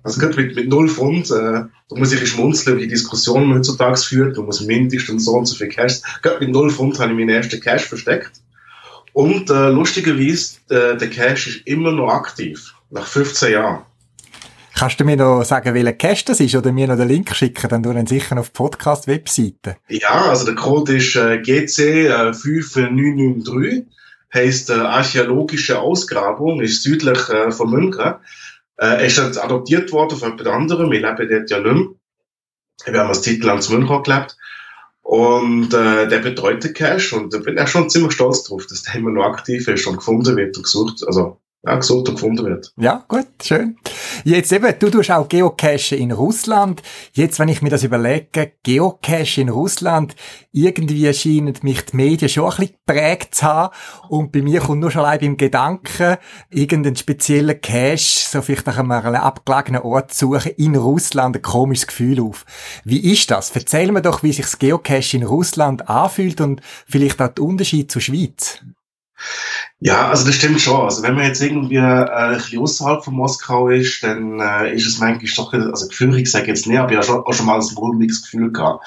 Also 0.04 0.20
gerade 0.20 0.40
mit, 0.40 0.56
mit 0.56 0.70
null 0.70 0.88
Pfund, 0.88 1.32
äh, 1.32 1.64
da 1.64 1.70
muss 1.90 2.12
ich 2.12 2.30
schmunzeln, 2.30 2.78
wie 2.78 2.82
die 2.82 2.90
Diskussion 2.90 3.52
heutzutage 3.56 3.98
führt, 3.98 4.38
du 4.38 4.44
musst 4.44 4.68
mindestens 4.68 5.26
so 5.26 5.32
und 5.32 5.48
so 5.48 5.56
viel 5.56 5.70
Cash. 5.70 6.00
Gerade 6.22 6.46
mit 6.46 6.54
null 6.54 6.70
Pfund 6.70 7.00
habe 7.00 7.12
ich 7.12 7.18
meinen 7.18 7.30
ersten 7.30 7.60
Cash 7.60 7.86
versteckt. 7.86 8.34
Und 9.14 9.50
äh, 9.50 9.70
lustigerweise, 9.70 10.58
der, 10.70 10.94
der 10.94 11.10
Cash 11.10 11.48
ist 11.48 11.66
immer 11.66 11.92
noch 11.92 12.14
aktiv, 12.14 12.76
nach 12.92 13.08
15 13.08 13.54
Jahren. 13.54 13.86
Kannst 14.78 15.00
du 15.00 15.06
mir 15.06 15.16
noch 15.16 15.46
sagen, 15.46 15.74
welcher 15.74 15.94
Cache 15.94 16.26
das 16.26 16.42
ist 16.42 16.54
oder 16.54 16.74
mir 16.74 16.86
noch 16.86 16.98
den 16.98 17.08
Link 17.08 17.34
schicken, 17.34 17.70
dann 17.70 17.82
du 17.82 17.94
dann 17.94 18.08
sicher 18.08 18.38
auf 18.38 18.50
die 18.50 18.58
Podcast-Webseite. 18.58 19.78
Ja, 19.88 20.28
also 20.28 20.46
der 20.46 20.56
Code 20.56 20.98
ist 20.98 21.16
äh, 21.16 21.38
GC 21.40 21.80
äh, 21.80 22.34
5993, 22.34 23.86
heisst 24.34 24.70
äh, 24.70 24.74
archäologische 24.74 25.80
Ausgrabung, 25.80 26.60
ist 26.60 26.84
südlich 26.84 27.30
äh, 27.30 27.52
von 27.52 27.70
München. 27.72 28.16
Äh, 28.78 29.08
ist 29.08 29.18
jetzt 29.18 29.42
adoptiert 29.42 29.94
worden 29.94 30.18
von 30.18 30.32
jemand 30.32 30.48
anderem, 30.48 30.92
wir 30.92 31.00
leben 31.00 31.30
dort 31.30 31.50
ja 31.50 31.60
nicht 31.60 31.74
mehr. 31.74 31.88
Wir 32.86 33.00
haben 33.00 33.08
als 33.08 33.22
Titel 33.22 33.50
ans 33.50 33.70
München 33.70 34.04
gelebt. 34.04 34.36
Und 35.02 35.74
äh, 35.74 36.08
der 36.10 36.20
betreut 36.20 36.66
den 36.66 36.74
Cache 36.74 37.16
und 37.16 37.34
da 37.34 37.38
bin 37.38 37.58
ich 37.58 37.70
schon 37.70 37.90
ziemlich 37.90 38.12
stolz 38.12 38.44
drauf, 38.44 38.66
dass 38.68 38.84
der 38.84 38.96
immer 38.96 39.12
noch 39.12 39.24
aktiv 39.24 39.66
ist 39.70 39.88
und 39.88 39.98
gefunden 39.98 40.36
wird 40.36 40.58
und 40.58 40.64
gesucht, 40.64 41.04
also 41.08 41.40
ja, 41.66 41.76
gesucht 41.76 42.10
und 42.10 42.16
gefunden 42.16 42.46
wird. 42.46 42.72
Ja, 42.78 43.04
gut, 43.08 43.28
schön. 43.42 43.78
Jetzt 44.24 44.52
eben, 44.52 44.74
du 44.80 44.90
tust 44.90 45.12
auch 45.12 45.28
Geocache 45.28 45.96
in 45.96 46.12
Russland. 46.12 46.82
Jetzt, 47.14 47.40
wenn 47.40 47.48
ich 47.48 47.62
mir 47.62 47.70
das 47.70 47.84
überlege, 47.84 48.52
Geocache 48.64 49.42
in 49.42 49.50
Russland, 49.50 50.16
irgendwie 50.52 51.12
scheinen 51.14 51.54
mich 51.64 51.86
die 51.86 51.96
Medien 51.96 52.30
schon 52.30 52.46
ein 52.46 52.50
bisschen 52.52 52.76
geprägt 52.86 53.36
zu 53.36 53.46
haben. 53.46 53.76
Und 54.10 54.32
bei 54.32 54.42
mir 54.42 54.62
kommt 54.62 54.82
nur 54.82 54.92
schon 54.92 55.02
allein 55.04 55.20
beim 55.20 55.38
Gedanken, 55.38 56.18
irgendeinen 56.50 56.96
speziellen 56.96 57.60
Cache, 57.60 57.98
so 57.98 58.42
vielleicht 58.42 58.68
nach 58.68 58.78
einem 58.78 58.92
abgelegenen 58.92 59.82
Ort 59.82 60.14
zu 60.14 60.34
suchen, 60.34 60.52
in 60.58 60.76
Russland, 60.76 61.36
ein 61.36 61.42
komisches 61.42 61.88
Gefühl 61.88 62.22
auf. 62.22 62.46
Wie 62.84 63.12
ist 63.12 63.32
das? 63.32 63.52
Erzähl 63.56 63.92
mir 63.92 64.02
doch, 64.02 64.24
wie 64.24 64.32
sich 64.32 64.46
das 64.46 64.60
Geocache 64.60 65.18
in 65.18 65.24
Russland 65.24 65.90
anfühlt 65.90 66.40
und 66.42 66.62
vielleicht 66.88 67.22
auch 67.22 67.30
den 67.30 67.46
Unterschied 67.46 67.92
zur 67.92 68.02
Schweiz. 68.02 68.62
Ja, 69.80 70.10
also 70.10 70.26
das 70.26 70.36
stimmt 70.36 70.62
schon. 70.62 70.82
Also 70.82 71.04
wenn 71.04 71.16
man 71.16 71.26
jetzt 71.26 71.42
irgendwie 71.42 71.76
äh, 71.76 71.82
ein 71.82 72.36
bisschen 72.36 72.62
außerhalb 72.62 73.04
von 73.04 73.14
Moskau 73.14 73.70
ist, 73.70 74.04
dann 74.04 74.40
äh, 74.40 74.74
ist 74.74 74.88
es 74.88 75.00
manchmal 75.00 75.32
doch, 75.36 75.54
also 75.54 75.88
gefühlig 75.88 76.28
sage 76.28 76.44
ich 76.44 76.50
jetzt 76.50 76.68
nicht, 76.68 76.80
aber 76.80 76.92
ich 76.92 76.98
habe 76.98 77.06
schon, 77.06 77.24
auch 77.24 77.34
schon 77.34 77.46
mal 77.46 77.60
ein 77.60 77.76
mulmiges 77.76 78.24
Gefühl 78.24 78.52
gehabt. 78.52 78.86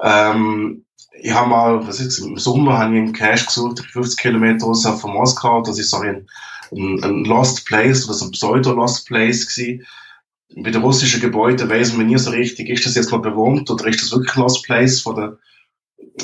Ähm, 0.00 0.84
ich 1.20 1.32
habe 1.32 1.48
mal, 1.48 1.86
was 1.86 2.00
ist 2.00 2.18
im 2.18 2.38
Sommer 2.38 2.78
habe 2.78 2.94
ich 2.94 3.00
einen 3.02 3.12
Cache 3.12 3.44
gesucht, 3.44 3.80
50 3.80 4.18
Kilometer 4.18 4.66
außerhalb 4.66 5.00
von 5.00 5.12
Moskau. 5.12 5.62
Das 5.62 5.78
ist 5.78 5.90
so 5.90 5.98
ein, 5.98 6.26
ein, 6.72 7.04
ein 7.04 7.24
Lost 7.24 7.66
Place 7.66 8.06
oder 8.06 8.14
so 8.14 8.26
ein 8.26 8.32
Pseudo-Lost 8.32 9.06
Place 9.06 9.46
gewesen. 9.46 9.86
Bei 10.56 10.70
den 10.70 10.82
russischen 10.82 11.20
Gebäuden 11.20 11.68
weiß 11.68 11.94
man 11.94 12.06
nie 12.06 12.18
so 12.18 12.30
richtig, 12.30 12.68
ist 12.68 12.84
das 12.84 12.94
jetzt 12.94 13.12
mal 13.12 13.20
bewohnt 13.20 13.70
oder 13.70 13.86
ist 13.86 14.02
das 14.02 14.12
wirklich 14.12 14.34
ein 14.36 14.42
Lost 14.42 14.64
Place 14.64 15.00
von 15.00 15.16
der 15.16 15.38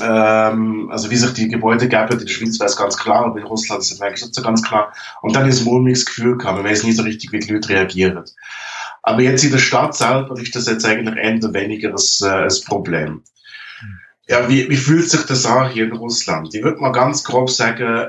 ähm, 0.03 0.89
also 0.91 1.11
wie 1.11 1.17
sich 1.17 1.33
die 1.33 1.49
Gebäude 1.49 1.89
geben, 1.89 2.13
in 2.13 2.19
der 2.19 2.27
Schweiz 2.27 2.59
weiß 2.59 2.77
ganz 2.77 2.97
klar, 2.97 3.27
aber 3.27 3.39
in 3.39 3.47
Russland 3.47 3.83
ist 3.83 3.93
es 3.93 4.01
eigentlich 4.01 4.23
nicht 4.23 4.35
so 4.35 4.43
ganz 4.43 4.63
klar. 4.63 4.93
Und 5.23 5.37
dann 5.37 5.49
ist 5.49 5.65
mulmiges 5.65 6.07
Gefühl 6.07 6.37
gehabt, 6.37 6.57
man 6.57 6.67
weiß 6.67 6.85
nie 6.85 6.93
so 6.93 7.03
richtig, 7.03 7.33
wie 7.33 7.39
die 7.39 7.53
Leute 7.53 7.71
reagieren. 7.71 8.25
Aber 9.03 9.23
jetzt 9.23 9.45
in 9.45 9.53
der 9.53 9.59
Stadt 9.59 9.95
selber 9.95 10.39
ist 10.39 10.55
das 10.55 10.67
jetzt 10.67 10.85
eigentlich 10.85 11.17
eher 11.17 11.55
weniger 11.55 11.91
ein, 11.91 12.29
äh, 12.29 12.45
ein 12.45 12.65
Problem. 12.67 13.23
Ja, 14.29 14.49
wie, 14.49 14.69
wie 14.69 14.77
fühlt 14.77 15.09
sich 15.09 15.23
das 15.23 15.47
an 15.47 15.71
hier 15.71 15.85
in 15.87 15.93
Russland? 15.93 16.55
Ich 16.55 16.63
würde 16.63 16.81
mal 16.81 16.93
ganz 16.93 17.25
grob 17.25 17.49
sagen, 17.49 18.09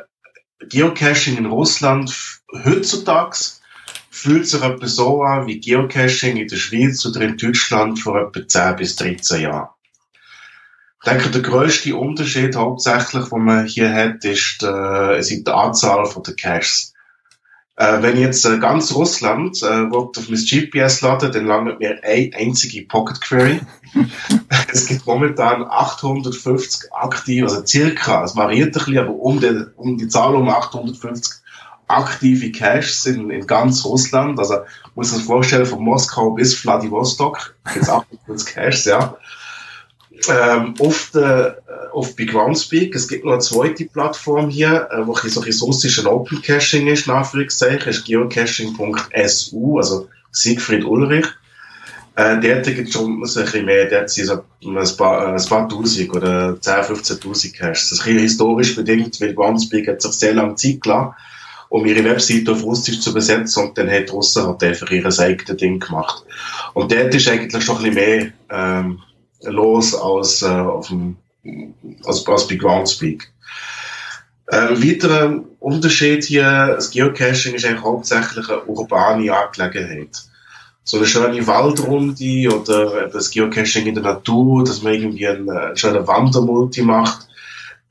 Geocaching 0.67 1.37
in 1.37 1.45
Russland 1.45 2.13
heutzutage 2.65 3.37
fühlt 4.11 4.45
sich 4.47 4.61
etwa 4.61 4.87
so 4.87 5.23
an 5.23 5.47
wie 5.47 5.61
Geocaching 5.61 6.35
in 6.35 6.47
der 6.47 6.57
Schweiz 6.57 7.05
oder 7.05 7.21
in 7.21 7.37
Deutschland 7.37 7.99
vor 7.99 8.19
etwa 8.19 8.45
10 8.45 8.75
bis 8.75 8.95
13 8.97 9.41
Jahren. 9.43 9.69
Ich 11.01 11.09
denke, 11.09 11.29
der 11.29 11.41
grösste 11.41 11.95
Unterschied 11.95 12.57
hauptsächlich, 12.57 13.29
den 13.29 13.45
man 13.45 13.65
hier 13.65 13.93
hat, 13.93 14.25
ist, 14.25 14.61
äh, 14.63 15.17
ist 15.17 15.29
die 15.29 15.47
Anzahl 15.47 16.05
den 16.05 16.35
Caches. 16.35 16.93
Äh, 17.77 18.01
wenn 18.01 18.17
jetzt 18.17 18.45
äh, 18.45 18.59
ganz 18.59 18.93
Russland 18.93 19.63
äh, 19.63 19.87
auf 19.89 20.29
mein 20.29 20.37
GPS 20.43 20.99
laden, 20.99 21.31
dann 21.31 21.45
landet 21.45 21.79
mir 21.79 22.03
eine 22.03 22.31
einzige 22.35 22.85
Pocket 22.85 23.21
Query. 23.21 23.61
es 24.73 24.87
gibt 24.87 25.07
momentan 25.07 25.63
850 25.63 26.91
aktive, 26.91 27.45
also 27.45 27.65
circa, 27.65 28.25
es 28.25 28.35
variiert 28.35 28.67
ein 28.67 28.71
bisschen, 28.73 28.97
aber 28.97 29.13
um, 29.13 29.39
den, 29.39 29.67
um 29.77 29.97
die 29.97 30.09
Zahl 30.09 30.35
um 30.35 30.49
850 30.49 31.35
aktive 31.87 32.51
Caches 32.51 33.05
in, 33.05 33.29
in 33.29 33.47
ganz 33.47 33.85
Russland. 33.85 34.37
Also 34.37 34.55
muss 34.95 35.11
man 35.11 35.19
sich 35.19 35.27
vorstellen, 35.27 35.65
von 35.65 35.81
Moskau 35.81 36.31
bis 36.31 36.55
Vladivostok 36.55 37.55
gibt 37.71 37.83
es 37.83 37.89
850 37.89 38.53
Caches, 38.53 38.83
ja 38.83 39.15
ähm, 40.27 40.73
oft, 40.79 41.15
äh, 41.15 41.51
oft 41.93 42.15
bei 42.17 42.25
Groundspeak. 42.25 42.95
Es 42.95 43.07
gibt 43.07 43.25
noch 43.25 43.33
eine 43.33 43.41
zweite 43.41 43.85
Plattform 43.85 44.49
hier, 44.49 44.87
äh, 44.91 45.05
wo 45.05 45.13
ein 45.13 45.29
so 45.29 45.65
russisches 45.65 46.05
Open 46.05 46.41
Caching 46.41 46.87
ist, 46.87 47.07
in 47.07 47.13
Anführungszeichen, 47.13 47.89
ist 47.89 48.05
geocaching.su, 48.05 49.77
also 49.77 50.07
Siegfried 50.31 50.83
Ulrich. 50.83 51.27
Äh, 52.15 52.39
dort 52.41 52.65
gibt 52.65 52.89
es 52.89 52.93
schon 52.93 53.13
ein 53.13 53.21
bisschen 53.21 53.65
mehr, 53.65 53.89
dort 53.89 54.09
sind 54.09 54.25
so 54.25 54.43
ein 54.65 54.97
paar, 54.97 55.27
äh, 55.27 55.41
ein 55.41 55.47
paar 55.47 55.69
Tausend 55.69 56.13
oder 56.13 56.57
10.000, 56.59 57.19
15.000 57.21 57.57
Caches. 57.57 57.89
Das 57.89 57.91
ist 57.93 58.01
ein 58.01 58.05
bisschen 58.05 58.19
historisch 58.19 58.75
bedingt, 58.75 59.21
weil 59.21 59.33
Groundspeak 59.33 59.87
hat 59.87 60.01
sich 60.01 60.11
sehr 60.11 60.33
lange 60.33 60.55
Zeit 60.55 60.81
gelassen, 60.81 61.13
um 61.69 61.85
ihre 61.85 62.03
Webseite 62.03 62.51
auf 62.51 62.63
Russisch 62.63 62.99
zu 62.99 63.13
besetzen 63.13 63.63
und 63.63 63.77
dann 63.77 63.89
hat 63.89 64.11
Russen 64.11 64.45
halt 64.45 64.63
einfach 64.63 64.91
ihre 64.91 65.17
eigenes 65.17 65.57
Ding 65.57 65.79
gemacht. 65.79 66.25
Und 66.73 66.91
dort 66.91 67.15
ist 67.15 67.29
eigentlich 67.29 67.63
schon 67.63 67.77
ein 67.77 67.83
bisschen 67.83 67.95
mehr, 67.95 68.31
ähm, 68.49 68.99
los 69.43 69.93
aus, 69.93 70.41
äh, 70.41 70.47
auf 70.47 70.87
dem, 70.87 71.17
aus, 72.03 72.47
Big 72.47 72.61
Groundspeak. 72.61 73.31
Ein 74.47 74.81
weiterer 74.83 75.43
Unterschied 75.59 76.23
hier, 76.23 76.73
das 76.75 76.89
Geocaching 76.89 77.53
ist 77.53 77.65
eigentlich 77.65 77.83
hauptsächlich 77.83 78.49
eine 78.49 78.63
urbane 78.63 79.31
Angelegenheit. 79.35 80.23
So 80.83 80.97
eine 80.97 81.05
schöne 81.05 81.45
Waldrunde 81.45 82.49
oder 82.55 83.07
das 83.09 83.29
Geocaching 83.29 83.85
in 83.85 83.93
der 83.93 84.03
Natur, 84.03 84.63
dass 84.63 84.81
man 84.81 84.93
irgendwie 84.93 85.27
einen, 85.27 85.49
einen 85.49 85.77
schönen 85.77 86.07
Wandermulti 86.07 86.81
macht, 86.81 87.29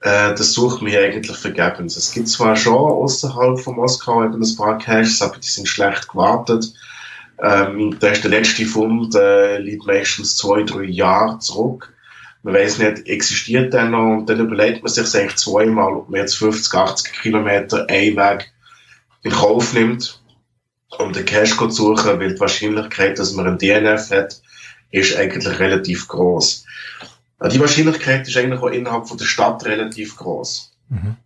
äh, 0.00 0.34
das 0.34 0.52
sucht 0.52 0.82
man 0.82 0.94
eigentlich 0.94 1.36
vergebens. 1.36 1.96
Es 1.96 2.12
gibt 2.12 2.28
zwar 2.28 2.56
schon 2.56 2.74
außerhalb 2.74 3.58
von 3.58 3.76
Moskau 3.76 4.24
eben 4.24 4.42
ein 4.42 4.56
paar 4.56 4.78
Caches, 4.78 5.22
aber 5.22 5.38
die 5.38 5.48
sind 5.48 5.68
schlecht 5.68 6.08
gewartet. 6.08 6.72
Ähm, 7.40 7.96
da 8.00 8.08
ist 8.08 8.24
der 8.24 8.30
letzte 8.30 8.66
Fund, 8.66 9.14
äh, 9.14 9.58
liegt 9.58 9.86
meistens 9.86 10.36
zwei, 10.36 10.62
drei 10.62 10.84
Jahre 10.84 11.38
zurück. 11.38 11.94
Man 12.42 12.54
weiß 12.54 12.78
nicht, 12.78 13.06
existiert 13.06 13.72
der 13.72 13.84
noch? 13.86 14.18
Und 14.18 14.26
dann 14.28 14.40
überlegt 14.40 14.82
man 14.82 14.92
sich 14.92 15.14
eigentlich 15.14 15.36
zweimal, 15.36 15.92
ob 15.94 16.08
man 16.08 16.20
jetzt 16.20 16.36
50, 16.36 16.74
80 16.74 17.12
Kilometer 17.12 17.86
einen 17.88 18.16
Weg 18.16 18.52
in 19.22 19.32
Kauf 19.32 19.72
nimmt, 19.72 20.22
um 20.98 21.12
den 21.12 21.24
Cash 21.24 21.56
zu 21.56 21.70
suchen, 21.70 22.18
weil 22.18 22.34
die 22.34 22.40
Wahrscheinlichkeit, 22.40 23.18
dass 23.18 23.32
man 23.32 23.46
einen 23.46 23.58
DNF 23.58 24.10
hat, 24.10 24.40
ist 24.90 25.16
eigentlich 25.16 25.58
relativ 25.58 26.08
groß. 26.08 26.64
Die 27.52 27.60
Wahrscheinlichkeit 27.60 28.26
ist 28.26 28.36
eigentlich 28.36 28.60
auch 28.60 28.68
innerhalb 28.68 29.06
von 29.06 29.18
der 29.18 29.26
Stadt 29.26 29.64
relativ 29.64 30.16
groß. 30.16 30.72
Mhm. 30.88 31.16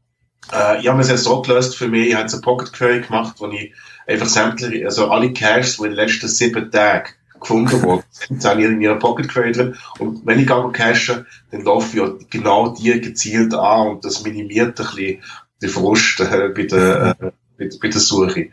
Äh, 0.53 0.81
ich 0.81 0.89
habe 0.89 1.01
es 1.01 1.09
jetzt 1.09 1.25
so 1.25 1.41
gelöst 1.41 1.77
für 1.77 1.89
mich, 1.89 2.09
ich 2.09 2.15
habe 2.15 2.25
jetzt 2.25 2.35
eine 2.35 2.43
Pocket 2.43 2.73
Query 2.73 3.01
gemacht, 3.01 3.37
wo 3.39 3.49
ich 3.49 3.73
einfach 4.07 4.27
sämtliche, 4.27 4.85
also 4.85 5.11
alle 5.11 5.33
Caches, 5.33 5.77
die 5.77 5.85
in 5.85 5.91
den 5.91 5.97
letzten 5.97 6.29
sieben 6.29 6.71
Tagen 6.71 7.11
gefunden 7.41 7.83
wurden, 7.83 8.05
sind 8.11 8.45
alle 8.47 8.67
in 8.67 8.81
ihrer 8.81 8.99
Pocket 8.99 9.35
drin. 9.35 9.77
Und 9.99 10.25
wenn 10.27 10.39
ich 10.39 10.47
gehe 10.47 10.71
cache, 10.73 11.27
dann 11.51 11.63
laufe 11.63 11.97
ich 11.97 12.31
genau 12.31 12.75
die 12.75 13.01
gezielt 13.01 13.55
an 13.55 13.89
und 13.89 14.05
das 14.05 14.23
minimiert 14.23 14.81
ein 14.81 14.87
bisschen 14.87 15.23
den 15.61 15.71
Frust 15.71 16.21
äh, 16.21 16.49
bei 16.55 16.63
den, 16.65 16.79
äh, 16.79 17.15
bei, 17.59 17.69
bei 17.81 17.89
der 17.89 18.01
Suche. 18.01 18.51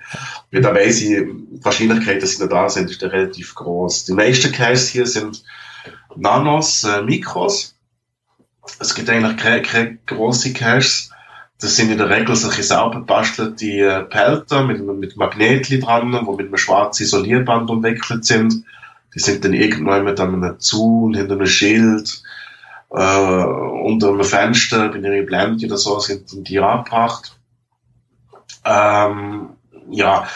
Weil 0.51 0.62
da 0.62 0.74
weiss 0.74 1.01
ich, 1.01 1.10
die 1.10 1.63
Wahrscheinlichkeit, 1.63 2.22
dass 2.22 2.32
sie 2.32 2.44
noch 2.44 2.50
da 2.50 2.70
sind, 2.70 2.89
ist 2.89 3.01
relativ 3.01 3.56
groß. 3.56 4.06
Die 4.06 4.13
meisten 4.13 4.51
Caches 4.51 4.89
hier 4.89 5.06
sind 5.06 5.44
Nanos, 6.15 6.84
äh, 6.84 7.01
Mikros. 7.01 7.75
Es 8.79 8.94
gibt 8.94 9.10
eigentlich 9.10 9.38
keine, 9.38 9.62
keine 9.62 9.98
grosse 10.06 10.53
Caches. 10.53 11.12
Das 11.62 11.75
sind 11.75 11.92
in 11.92 11.98
der 11.98 12.10
Regel 12.10 12.36
solche 12.36 12.63
sauber 12.63 13.01
bastelte 13.01 13.66
äh, 13.66 14.04
Pelter 14.04 14.63
mit, 14.66 14.82
mit 14.82 15.18
Magnetli 15.18 15.80
dran, 15.80 16.18
wo 16.25 16.36
mit 16.36 16.48
einem 16.48 16.58
schwarzen 16.58 17.04
Isolierband 17.04 17.70
umwickelt 17.70 18.24
sind. 18.24 18.63
Die 19.13 19.20
sind 19.20 19.44
dann 19.44 19.54
irgendwann 19.54 20.06
mit 20.06 20.20
einem 20.20 20.60
Zaun, 20.60 21.16
hinter 21.16 21.34
einem 21.34 21.48
Schild, 21.48 22.24
äh, 22.92 23.44
unter 23.44 24.10
einem 24.10 24.24
Fenster, 24.24 24.89
bei 24.89 25.00
einer 25.00 25.22
Blende 25.24 25.66
oder 25.66 25.78
so, 25.78 26.00
sind 26.00 26.32
dann 26.32 26.44
die 26.44 26.60
angebracht. 26.60 27.38
Ähm, 28.63 29.50
ja, 29.89 30.28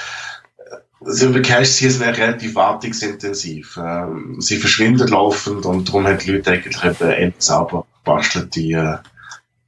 also 1.05 1.31
Caches 1.41 1.77
hier 1.77 1.91
sind 1.91 2.03
relativ 2.03 2.55
wartungsintensiv. 2.55 3.79
Ähm, 3.81 4.37
sie 4.39 4.57
verschwinden 4.57 5.07
laufend 5.07 5.65
und 5.65 5.87
darum 5.87 6.05
haben 6.05 6.17
die 6.17 6.31
Leute 6.31 6.51
eigentlich 6.51 6.83
eben 6.83 7.09
endsauber 7.11 7.85
gebastelt, 8.03 8.55
die 8.55 8.73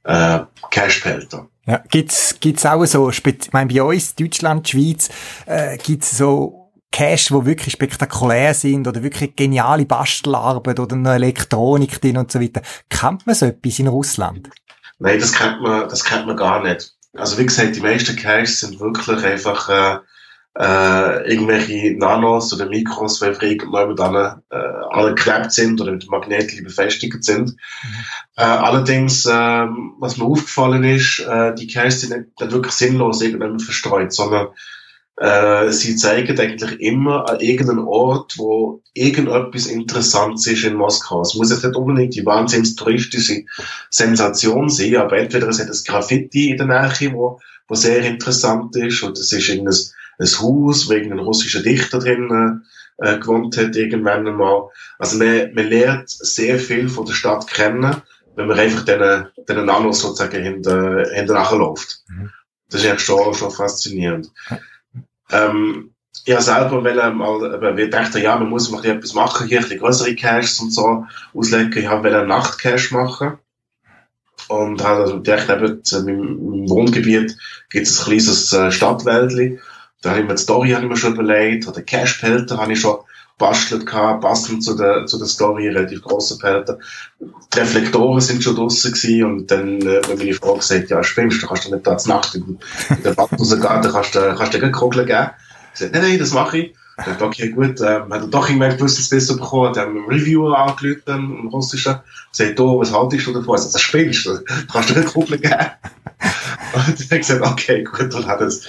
äh, 0.06 0.40
Cache-Pelter. 0.70 1.48
Ja, 1.66 1.82
gibt's, 1.90 2.36
gibt's 2.40 2.64
auch 2.64 2.84
so, 2.86 3.10
ich 3.10 3.22
meine, 3.52 3.72
bei 3.72 3.82
uns, 3.82 4.14
Deutschland, 4.14 4.68
Schweiz, 4.68 5.08
äh, 5.46 5.76
gibt's 5.78 6.16
so 6.16 6.70
Cache, 6.92 7.34
die 7.34 7.46
wirklich 7.46 7.72
spektakulär 7.72 8.54
sind 8.54 8.86
oder 8.86 9.02
wirklich 9.02 9.34
geniale 9.34 9.84
Bastelarbeit 9.84 10.78
oder 10.78 10.94
eine 10.94 11.14
Elektronik 11.14 12.00
drin 12.00 12.16
und 12.16 12.30
so 12.30 12.40
weiter. 12.40 12.62
Kennt 12.88 13.26
man 13.26 13.34
so 13.34 13.46
etwas 13.46 13.78
in 13.80 13.88
Russland? 13.88 14.48
Nein, 14.98 15.18
das 15.18 15.32
kennt 15.32 15.60
man, 15.60 15.88
das 15.88 16.04
kennt 16.04 16.26
man 16.26 16.36
gar 16.36 16.62
nicht. 16.62 16.92
Also 17.14 17.38
wie 17.38 17.46
gesagt, 17.46 17.76
die 17.76 17.80
meisten 17.80 18.16
Caches 18.16 18.60
sind 18.60 18.78
wirklich 18.78 19.24
einfach 19.24 19.68
äh, 19.68 19.98
äh, 20.58 21.30
irgendwelche 21.30 21.96
Nanos 21.98 22.52
oder 22.52 22.66
Mikros, 22.66 23.22
einfach 23.22 23.42
irgendwann 23.42 23.98
alle, 23.98 24.42
äh, 24.50 24.76
angeklebt 24.90 25.52
sind 25.52 25.80
oder 25.80 25.92
mit 25.92 26.08
Magneten 26.08 26.64
befestigt 26.64 27.22
sind. 27.24 27.50
Mhm. 27.50 27.56
Äh, 28.36 28.42
allerdings, 28.42 29.26
äh, 29.26 29.66
was 29.98 30.16
mir 30.16 30.24
aufgefallen 30.24 30.84
ist, 30.84 31.20
äh, 31.20 31.54
die 31.54 31.66
Caches 31.66 32.00
sind 32.00 32.16
nicht, 32.16 32.40
nicht 32.40 32.52
wirklich 32.52 32.72
sinnlos 32.72 33.20
irgendwann 33.20 33.60
verstreut, 33.60 34.12
sondern 34.12 34.48
äh, 35.18 35.70
sie 35.72 35.96
zeigen 35.96 36.38
eigentlich 36.38 36.80
immer 36.80 37.28
an 37.28 37.40
irgendeinem 37.40 37.88
Ort, 37.88 38.34
wo 38.36 38.82
irgendetwas 38.94 39.66
Interessantes 39.66 40.46
ist 40.46 40.64
in 40.64 40.74
Moskau. 40.74 41.20
Es 41.22 41.34
muss 41.34 41.50
jetzt 41.50 41.64
nicht 41.64 41.76
unbedingt 41.76 42.14
die 42.14 42.24
wahnsinnig 42.24 42.76
touristische 42.76 43.44
Sensation 43.90 44.68
sein, 44.68 44.96
aber 44.96 45.18
entweder 45.18 45.48
es 45.48 45.60
hat 45.60 45.68
ein 45.68 45.78
Graffiti 45.86 46.50
in 46.50 46.56
der 46.58 46.66
Nähe, 46.66 47.12
wo, 47.12 47.40
wo 47.68 47.74
sehr 47.74 48.00
interessant 48.02 48.74
ist, 48.76 49.02
oder 49.02 49.12
es 49.12 49.32
ist 49.32 49.48
irgendein 49.48 49.74
ein 50.18 50.26
Haus, 50.26 50.88
wo 50.88 50.92
irgendein 50.92 51.20
russischer 51.20 51.62
Dichter 51.62 51.98
drin 51.98 52.62
äh, 52.98 53.18
gewohnt 53.18 53.56
hat 53.56 53.76
irgendwann 53.76 54.26
einmal. 54.26 54.68
Also 54.98 55.18
man, 55.18 55.52
man 55.54 55.66
lernt 55.66 56.08
sehr 56.08 56.58
viel 56.58 56.88
von 56.88 57.06
der 57.06 57.12
Stadt 57.12 57.46
kennen, 57.46 58.02
wenn 58.34 58.46
man 58.46 58.58
einfach 58.58 58.84
den, 58.84 59.26
den 59.48 59.64
Nanos 59.64 60.00
sozusagen 60.00 60.42
hinter, 60.42 61.08
hinter 61.12 61.34
nachläuft. 61.34 62.02
Mhm. 62.08 62.30
Das 62.70 62.82
ist 62.82 62.88
eigentlich 62.88 63.02
schon, 63.02 63.34
schon 63.34 63.50
faszinierend. 63.50 64.30
Ähm, 65.30 65.92
ich 66.24 66.32
habe 66.32 66.42
selber 66.42 66.82
wollte 66.82 67.10
mal, 67.12 67.76
wir 67.76 67.90
dachten, 67.90 68.20
ja, 68.20 68.36
man 68.36 68.48
muss 68.48 68.70
mal 68.70 68.84
etwas 68.84 69.14
machen, 69.14 69.46
hier 69.46 69.58
ein 69.58 69.64
bisschen 69.64 69.80
größere 69.80 70.16
Caches 70.16 70.58
und 70.60 70.72
so 70.72 71.06
auslegen. 71.34 71.76
Ich 71.76 71.86
habe 71.86 72.08
einen 72.08 72.28
Nachtcache 72.28 72.92
machen. 72.92 73.38
Und 74.48 74.82
habe 74.82 75.02
also 75.02 75.22
gedacht, 75.22 75.48
eben, 75.48 75.82
im 76.08 76.68
Wohngebiet 76.68 77.36
gibt 77.70 77.86
es 77.86 78.00
ein 78.00 78.04
kleines 78.04 78.52
äh, 78.52 78.70
Stadtwäldchen. 78.70 79.60
Da 80.02 80.10
habe 80.10 80.20
ich 80.20 80.26
mir 80.26 80.34
die 80.34 80.42
Story 80.42 80.70
habe 80.70 80.86
ich 80.92 81.00
schon 81.00 81.14
überlegt, 81.14 81.66
oder 81.66 81.82
Cash-Pelter 81.82 82.58
habe 82.58 82.72
ich 82.72 82.80
schon 82.80 82.98
bastelt 83.38 83.84
gehabt, 83.84 84.22
passend 84.22 84.64
zu 84.64 84.74
der, 84.74 85.06
zu 85.06 85.18
der 85.18 85.26
Story, 85.26 85.68
relativ 85.68 86.02
grosse 86.02 86.38
Pelter. 86.38 86.78
Die 87.20 87.58
Reflektoren 87.58 88.20
sind 88.20 88.42
schon 88.42 88.56
draussen 88.56 88.92
gewesen 88.92 89.24
und 89.24 89.50
dann, 89.50 89.80
äh, 89.82 90.00
wenn 90.08 90.18
meine 90.18 90.32
Frau 90.32 90.54
gesagt, 90.54 90.90
ja, 90.90 91.02
spinnst 91.02 91.42
du, 91.42 91.46
kannst 91.46 91.66
du 91.66 91.74
nicht 91.74 91.86
da 91.86 91.98
zur 91.98 92.14
Nacht 92.14 92.34
in, 92.34 92.58
den 93.04 93.14
Bad 93.14 93.32
rausgehen, 93.32 93.62
dann 93.62 93.92
kannst 93.92 94.14
du, 94.14 94.34
kannst 94.34 94.54
du 94.54 94.58
dir 94.58 94.70
Kugeln 94.70 95.06
geben. 95.06 95.30
Ich 95.74 95.80
sagte, 95.80 95.98
nein, 95.98 96.08
nein, 96.08 96.18
das 96.18 96.32
mache 96.32 96.58
ich. 96.58 96.74
Ich 96.98 97.04
dachte, 97.04 97.24
okay, 97.24 97.50
gut, 97.50 97.78
äh, 97.82 98.00
hat 98.00 98.10
er 98.10 98.26
doch 98.26 98.48
irgendwann 98.48 98.74
gewusst, 98.74 98.98
dass 98.98 99.10
besser 99.10 99.34
bekommen, 99.34 99.68
hat 99.68 99.78
einen 99.78 100.06
Reviewer 100.06 100.56
angerufen, 100.58 101.02
einen 101.06 101.48
russischen, 101.48 101.96
sagt, 102.32 102.58
oh, 102.58 102.80
was 102.80 102.90
haltest 102.90 103.26
du 103.26 103.34
davon? 103.34 103.54
Also, 103.54 103.70
das 103.70 103.82
spinnst 103.82 104.24
du, 104.24 104.38
kannst 104.72 104.88
du 104.88 104.94
dir 104.94 105.04
Kugeln 105.04 105.42
geben. 105.42 105.66
Und 106.76 107.00
dann 107.00 107.10
hat 107.10 107.18
gesagt, 107.18 107.42
okay, 107.42 107.84
gut, 107.84 108.14
und 108.14 108.26
hat 108.26 108.40
es, 108.40 108.66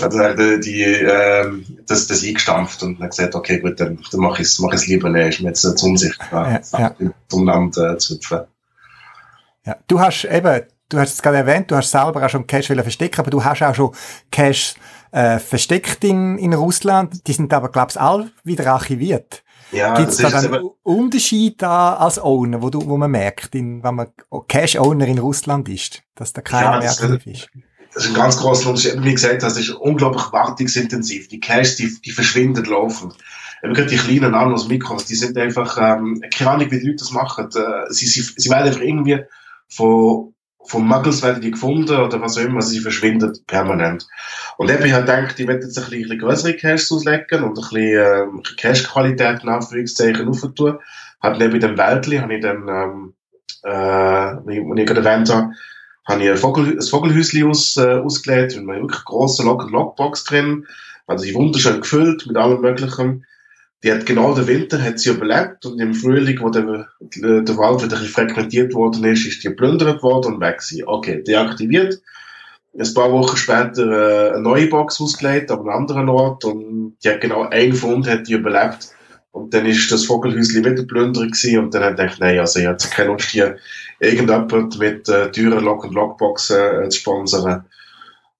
hat 0.00 0.14
er 0.14 0.58
die, 0.58 0.82
ähm, 0.82 1.64
das, 1.86 2.06
das 2.06 2.24
eingestampft 2.24 2.82
und 2.82 3.00
hat 3.00 3.10
gesagt, 3.10 3.34
okay, 3.34 3.58
gut, 3.60 3.80
dann, 3.80 3.98
dann 4.10 4.20
mache 4.20 4.42
ich 4.42 4.48
es 4.48 4.58
mach 4.58 4.72
ich's 4.72 4.86
lieber 4.86 5.08
nicht, 5.08 5.28
ist 5.28 5.40
mir 5.40 5.48
jetzt 5.48 5.62
zu 5.62 5.86
unsichtbar, 5.86 6.62
ja, 6.72 6.78
ja. 6.78 6.94
zum 7.28 7.44
Land 7.44 7.76
äh, 7.76 7.96
zu 7.98 8.14
hüpfen. 8.14 8.40
Ja, 9.66 9.76
du 9.86 10.00
hast 10.00 10.24
eben, 10.24 10.62
du 10.88 10.98
hast 10.98 11.14
es 11.14 11.22
gerade 11.22 11.38
erwähnt, 11.38 11.70
du 11.70 11.76
hast 11.76 11.90
selber 11.90 12.24
auch 12.24 12.30
schon 12.30 12.46
Cash 12.46 12.66
verstecken, 12.66 13.20
aber 13.20 13.30
du 13.30 13.42
hast 13.42 13.62
auch 13.62 13.74
schon 13.74 13.94
Cash 14.30 14.74
äh, 15.10 15.38
versteckt 15.38 16.04
in, 16.04 16.38
in 16.38 16.52
Russland. 16.52 17.26
Die 17.26 17.32
sind 17.32 17.52
aber, 17.52 17.70
glaubst 17.70 17.96
alle 17.96 18.30
wieder 18.42 18.66
archiviert. 18.66 19.43
Ja, 19.74 19.94
Gibt 19.94 20.10
es 20.10 20.18
da 20.18 20.28
einen 20.28 20.70
Unterschied 20.82 21.60
da 21.60 21.94
als 21.94 22.18
Owner, 22.18 22.62
wo, 22.62 22.70
du, 22.70 22.86
wo 22.86 22.96
man 22.96 23.10
merkt, 23.10 23.54
in, 23.54 23.82
wenn 23.82 23.94
man 23.94 24.08
Cash-Owner 24.48 25.06
in 25.06 25.18
Russland 25.18 25.68
ist, 25.68 26.02
dass 26.14 26.32
da 26.32 26.42
keiner 26.42 26.74
ja, 26.74 26.78
mehr 26.78 26.90
aktiv 26.90 27.26
ist? 27.26 27.50
Das 27.94 28.04
ist 28.04 28.10
ein 28.10 28.16
ganz 28.16 28.36
großer 28.38 28.70
Unterschied. 28.70 29.02
Wie 29.02 29.14
gesagt, 29.14 29.42
das 29.42 29.56
ist 29.56 29.70
unglaublich 29.70 30.32
wartungsintensiv. 30.32 31.28
Die 31.28 31.40
Cash, 31.40 31.76
die, 31.76 32.00
die 32.00 32.10
verschwinden 32.10 32.64
laufend. 32.64 33.16
Eben 33.62 33.72
gerade 33.72 33.88
die 33.88 33.96
kleinen 33.96 34.32
Nanos, 34.32 34.68
Mikros, 34.68 35.06
die 35.06 35.14
sind 35.14 35.38
einfach, 35.38 35.78
ähm, 35.78 36.20
keine 36.34 36.50
Ahnung, 36.50 36.70
wie 36.70 36.80
die 36.80 36.86
Leute 36.86 36.98
das 36.98 37.12
machen. 37.12 37.48
Äh, 37.54 37.92
sie, 37.92 38.06
sie, 38.06 38.22
sie 38.36 38.50
werden 38.50 38.66
einfach 38.66 38.80
irgendwie 38.80 39.20
von, 39.68 40.33
von 40.66 40.86
Muggles 40.86 41.22
die 41.40 41.50
gefunden 41.50 41.96
oder 41.96 42.20
was 42.20 42.38
auch 42.38 42.42
immer, 42.42 42.62
sie 42.62 42.80
verschwinden 42.80 43.32
permanent. 43.46 44.06
Und 44.56 44.70
eben, 44.70 44.84
ich 44.84 44.92
habe 44.92 45.04
gedacht, 45.04 45.38
ich 45.38 45.46
werde 45.46 45.64
jetzt 45.64 45.78
ein 45.78 45.90
bisschen 45.90 46.18
größere 46.18 46.56
Caches 46.56 46.90
auslegen 46.92 47.42
und 47.42 47.50
ein 47.50 47.54
bisschen, 47.54 48.32
ähm, 48.32 48.42
Cache-Qualität 48.56 49.42
in 49.42 49.48
Anführungszeichen 49.48 50.28
aufentun. 50.28 50.78
Hab 51.20 51.38
neben 51.38 51.60
dem 51.60 51.76
Wäldli, 51.76 52.18
habe 52.18 52.34
ich 52.34 52.42
dann, 52.42 52.68
ähm, 52.68 53.14
äh, 53.62 53.70
wie 54.46 54.80
ich 54.80 54.86
gerade 54.86 55.06
erwähnt 55.06 55.30
habe, 55.32 55.52
habe 56.06 56.22
ich 56.22 56.30
ein, 56.30 56.36
Vogel, 56.36 56.78
ein 56.78 56.82
Vogelhäuschen 56.82 57.48
aus, 57.48 57.76
äh, 57.76 57.98
ausgelegt, 57.98 58.56
mit 58.56 58.68
einer 58.68 58.82
wirklich 58.82 59.04
grossen 59.04 59.46
Lock 59.46 59.70
Lockbox 59.70 60.24
drin, 60.24 60.66
also 61.06 61.24
die 61.24 61.34
wunderschön 61.34 61.80
gefüllt 61.80 62.26
mit 62.26 62.36
allem 62.36 62.60
Möglichen. 62.60 63.26
Die 63.84 63.92
hat 63.92 64.06
genau 64.06 64.34
den 64.34 64.46
Winter 64.46 64.82
hat 64.82 64.98
sie 64.98 65.10
überlebt 65.10 65.66
und 65.66 65.78
im 65.78 65.92
Frühling, 65.92 66.40
wo 66.40 66.48
der, 66.48 66.88
der 67.00 67.56
Wald 67.58 67.84
wieder 67.84 67.98
frequentiert 67.98 68.72
worden 68.72 69.04
ist, 69.04 69.26
ist 69.26 69.44
die 69.44 69.48
geplündert 69.48 70.02
worden 70.02 70.34
und 70.34 70.40
weg 70.40 70.62
sie. 70.62 70.86
Okay, 70.86 71.22
deaktiviert. 71.22 72.00
Ein 72.76 72.94
paar 72.94 73.12
Wochen 73.12 73.36
später 73.36 73.86
äh, 73.86 74.32
eine 74.32 74.40
neue 74.40 74.68
Box 74.68 75.02
ausgelegt, 75.02 75.50
an 75.50 75.60
einem 75.60 75.68
anderen 75.68 76.08
Ort 76.08 76.46
und 76.46 76.96
die 77.04 77.10
hat 77.10 77.20
genau 77.20 77.42
einen 77.42 77.74
Fund 77.74 78.08
hat 78.08 78.26
die 78.26 78.32
überlebt. 78.32 78.88
Und 79.32 79.52
dann 79.52 79.66
ist 79.66 79.92
das 79.92 80.06
Vogelhäuschen 80.06 80.64
wieder 80.64 80.82
plündert 80.84 81.32
gewesen 81.32 81.58
und 81.58 81.74
dann 81.74 81.82
hat 81.84 81.92
ich 81.92 81.98
gedacht, 81.98 82.20
nein, 82.20 82.38
also 82.38 82.60
ich 82.60 82.66
hatte 82.66 82.88
keine 82.88 83.10
Lust 83.10 83.30
hier 83.30 83.58
irgendjemand 84.00 84.78
mit 84.78 85.08
äh, 85.10 85.30
teuren 85.30 85.62
Lock- 85.62 85.84
und 85.84 85.94
Lockboxen 85.94 86.84
äh, 86.84 86.88
zu 86.88 87.00
sponsern. 87.00 87.66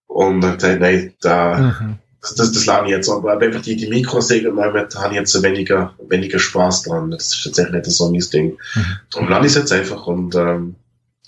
Und 0.07 0.41
dann 0.41 0.55
gesagt, 0.55 0.81
nein, 0.81 1.13
da, 1.21 1.75
mhm. 1.81 1.99
Das, 2.25 2.35
das, 2.37 2.53
das 2.53 2.67
lerne 2.67 2.89
ich 2.89 2.93
jetzt. 2.93 3.11
Aber 3.11 3.39
einfach 3.39 3.61
die, 3.61 3.77
die 3.77 3.89
Mikrosegel 3.89 4.57
habe 4.57 4.89
ich 5.11 5.13
jetzt 5.13 5.43
weniger, 5.43 5.95
weniger 6.09 6.39
Spaß 6.39 6.85
dran. 6.85 7.11
Das 7.11 7.35
ist 7.35 7.45
tatsächlich 7.45 7.75
nicht 7.75 7.91
so 7.91 8.11
mein 8.11 8.21
Ding. 8.33 8.59
Mhm. 8.75 8.97
Darum 9.13 9.29
lerne 9.29 9.47
ich 9.47 9.53
es 9.53 9.59
jetzt 9.59 9.73
einfach 9.73 10.07
und 10.07 10.35
ähm, 10.35 10.77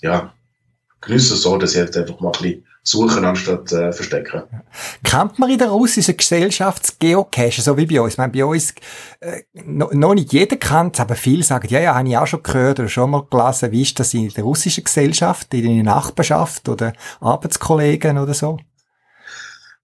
ja, 0.01 0.33
genieße 1.01 1.35
es 1.35 1.41
so, 1.43 1.57
dass 1.57 1.71
ich 1.71 1.77
jetzt 1.77 1.97
einfach 1.97 2.19
mal 2.19 2.29
ein 2.29 2.41
bisschen 2.41 2.63
suchen 2.81 3.25
anstatt 3.25 3.71
äh, 3.73 3.91
verstecken. 3.91 4.43
Kennt 5.03 5.37
man 5.37 5.49
in 5.49 5.57
der 5.57 5.67
russischen 5.67 6.15
Gesellschaft 6.15 6.99
Geocache, 6.99 7.61
so 7.61 7.75
wie 7.77 7.85
bei 7.85 7.99
uns? 7.99 8.13
Ich 8.13 8.17
meine, 8.17 8.31
bei 8.31 8.45
uns 8.45 8.73
äh, 9.19 9.41
noch, 9.53 9.91
noch 9.91 10.13
nicht 10.13 10.31
jeder 10.31 10.55
kennt 10.55 10.99
aber 10.99 11.15
viele 11.15 11.43
sagen, 11.43 11.67
ja, 11.69 11.81
ja, 11.81 11.95
habe 11.95 12.07
ich 12.07 12.17
auch 12.17 12.25
schon 12.25 12.43
gehört 12.43 12.79
oder 12.79 12.87
schon 12.87 13.11
mal 13.11 13.27
gelesen. 13.29 13.71
Wie 13.71 13.81
ist 13.81 13.99
das 13.99 14.13
in 14.13 14.29
der 14.29 14.43
russischen 14.45 14.85
Gesellschaft, 14.85 15.53
in 15.53 15.75
der 15.75 15.83
Nachbarschaft 15.83 16.69
oder 16.69 16.93
Arbeitskollegen 17.19 18.17
oder 18.17 18.33
so? 18.33 18.57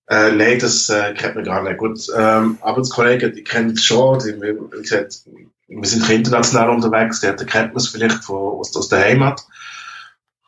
Äh, 0.08 0.32
nein, 0.34 0.60
das 0.60 0.90
äh, 0.90 1.14
kennt 1.14 1.36
man 1.36 1.46
gar 1.46 1.64
nicht. 1.64 1.78
Gut, 1.78 2.00
ähm, 2.16 2.58
Arbeitskollegen, 2.62 3.34
die 3.34 3.44
kennen 3.44 3.72
es 3.72 3.86
schon. 3.86 4.20
Die, 4.20 4.40
wie 4.42 4.82
gesagt, 4.82 5.22
wir 5.68 5.90
sind 5.90 6.10
international 6.10 6.70
unterwegs, 6.70 7.22
die 7.22 7.46
kennt 7.46 7.74
man 7.74 7.78
es 7.78 7.88
vielleicht 7.88 8.24
von, 8.24 8.60
aus, 8.60 8.76
aus 8.76 8.90
der 8.90 9.00
Heimat. 9.00 9.46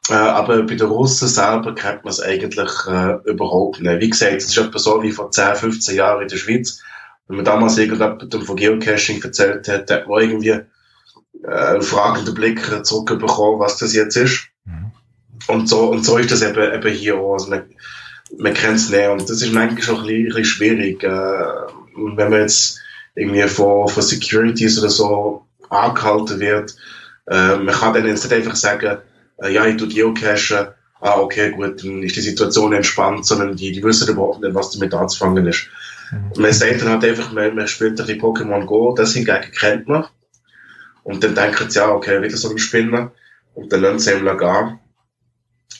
Äh, 0.10 0.14
aber 0.14 0.64
bei 0.64 0.76
den 0.76 0.88
Russen 0.88 1.28
selber 1.28 1.74
kennt 1.74 2.04
man 2.04 2.12
es 2.12 2.22
eigentlich 2.22 2.72
äh, 2.88 3.16
überhaupt 3.26 3.82
nicht. 3.82 4.02
Wie 4.02 4.10
gesagt, 4.10 4.36
es 4.36 4.50
ist 4.50 4.58
etwa 4.58 4.78
so 4.78 5.02
wie 5.02 5.12
vor 5.12 5.32
10, 5.32 5.56
15 5.56 5.96
Jahren 5.96 6.22
in 6.22 6.28
der 6.28 6.38
Schweiz. 6.38 6.82
Wenn 7.28 7.38
man 7.38 7.46
damals 7.46 7.78
irgendjemandem 7.78 8.42
von 8.44 8.56
Geocaching 8.56 9.24
erzählt 9.24 9.68
hat, 9.68 9.90
hat 9.90 10.08
man 10.08 10.22
irgendwie 10.22 10.50
äh, 10.50 10.64
einen 11.44 11.82
fragenden 11.82 12.36
Blick 12.36 12.86
zurückbekommen, 12.86 13.60
was 13.60 13.78
das 13.78 13.94
jetzt 13.94 14.16
ist. 14.16 14.50
Mhm. 14.66 14.92
Und 15.48 15.70
so, 15.70 15.90
und 15.90 16.06
so 16.06 16.18
ist 16.18 16.32
das 16.32 16.44
eben, 16.44 16.74
eben 16.74 16.94
hier 16.94 17.18
auch. 17.18 17.34
Also 17.34 17.50
man, 17.50 17.64
man 18.38 18.54
kennt 18.54 18.78
es 18.78 18.90
nicht 18.90 19.08
und 19.08 19.22
das 19.22 19.42
ist 19.42 19.54
manchmal 19.54 19.82
schon 19.82 19.96
ein 19.96 20.02
bisschen, 20.02 20.18
ein 20.18 20.26
bisschen 20.26 20.46
schwierig. 20.46 21.04
Äh, 21.04 21.08
wenn 21.08 22.30
man 22.30 22.42
jetzt 22.42 22.80
irgendwie 23.16 23.44
von, 23.44 23.88
von 23.88 24.04
Securities 24.04 24.80
oder 24.80 24.90
so 24.90 25.46
angehalten 25.70 26.40
wird, 26.40 26.76
äh, 27.28 27.56
man 27.56 27.74
kann 27.74 27.94
dann 27.94 28.08
jetzt 28.08 28.24
nicht 28.24 28.34
einfach 28.34 28.56
sagen, 28.56 28.98
äh, 29.42 29.54
ja, 29.54 29.66
ich 29.66 29.78
tue 29.78 29.88
geocachen, 29.88 30.68
ah, 31.02 31.20
okay, 31.20 31.52
gut, 31.52 31.84
dann 31.84 32.04
ist 32.04 32.16
die 32.16 32.22
Situation 32.22 32.74
entspannt, 32.74 33.26
sondern 33.26 33.56
die, 33.56 33.72
die 33.72 33.84
wissen 33.84 34.10
überhaupt 34.10 34.42
nicht, 34.42 34.56
was 34.56 34.72
damit 34.72 34.94
anzufangen 34.94 35.46
ist. 35.48 35.68
Mhm. 36.12 36.42
Man 36.42 36.54
sagt 36.54 36.82
dann 36.82 36.90
halt 36.90 37.06
einfach, 37.06 37.32
man, 37.32 37.56
man 37.56 37.68
spielt 37.68 38.00
ein 38.00 38.06
bisschen 38.06 38.22
Pokémon 38.22 38.66
Go, 38.66 38.94
das 38.96 39.14
hingegen 39.14 39.52
kennt 39.58 39.88
man. 39.88 40.06
Und 41.04 41.24
dann 41.24 41.36
denken 41.36 41.70
sie, 41.70 41.80
ja, 41.80 41.90
okay, 41.90 42.22
wieder 42.22 42.36
so 42.36 42.50
ein 42.50 42.58
Spinner. 42.58 43.12
Und 43.54 43.72
dann 43.72 43.82
lernen 43.82 44.00
sie 44.00 44.12
ihm 44.12 44.26
gehen. 44.26 44.80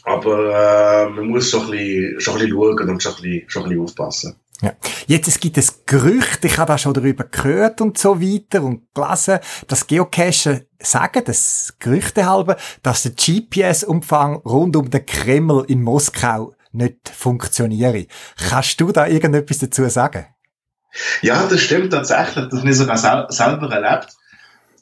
Aber 0.06 1.08
äh, 1.08 1.10
man 1.10 1.28
muss 1.28 1.50
schon 1.50 1.66
ein, 1.66 1.72
bisschen, 1.72 2.22
schon 2.22 2.34
ein 2.36 2.40
bisschen 2.42 2.56
schauen 2.56 2.90
und 2.90 3.04
schon 3.04 3.14
ein 3.14 3.22
bisschen, 3.22 3.50
schon 3.50 3.64
ein 3.64 3.70
bisschen 3.70 3.84
aufpassen. 3.84 4.36
Ja. 4.62 4.74
Jetzt, 5.08 5.28
es 5.28 5.40
gibt 5.40 5.58
ein 5.58 5.66
Gerücht, 5.86 6.46
ich 6.46 6.58
habe 6.58 6.72
da 6.72 6.78
schon 6.78 6.94
darüber 6.94 7.26
gehört 7.26 7.82
und 7.82 7.98
so 7.98 8.22
weiter 8.22 8.64
und 8.64 8.84
gelesen, 8.94 9.40
dass 9.68 9.86
Geocacher 9.86 10.62
sagen, 10.80 11.24
das 11.26 11.76
Gerüchte 11.80 12.26
halber, 12.26 12.56
dass 12.82 13.04
der 13.04 13.12
GPS-Umfang 13.12 14.38
rund 14.38 14.76
um 14.78 14.90
den 14.90 15.06
Kreml 15.06 15.66
in 15.68 15.82
Moskau 15.82 16.54
nicht 16.72 17.10
funktioniere. 17.10 18.08
Kannst 18.50 18.80
du 18.80 18.92
da 18.92 19.08
irgendetwas 19.08 19.60
dazu 19.60 19.88
sagen? 19.90 20.28
Ja, 21.22 21.46
das 21.48 21.60
stimmt 21.62 21.92
tatsächlich. 21.92 22.48
Das 22.50 22.60
habe 22.60 22.70
ich 22.70 22.78
sogar 22.78 22.98
sel 22.98 23.26
selber 23.30 23.70
erlebt. 23.72 24.16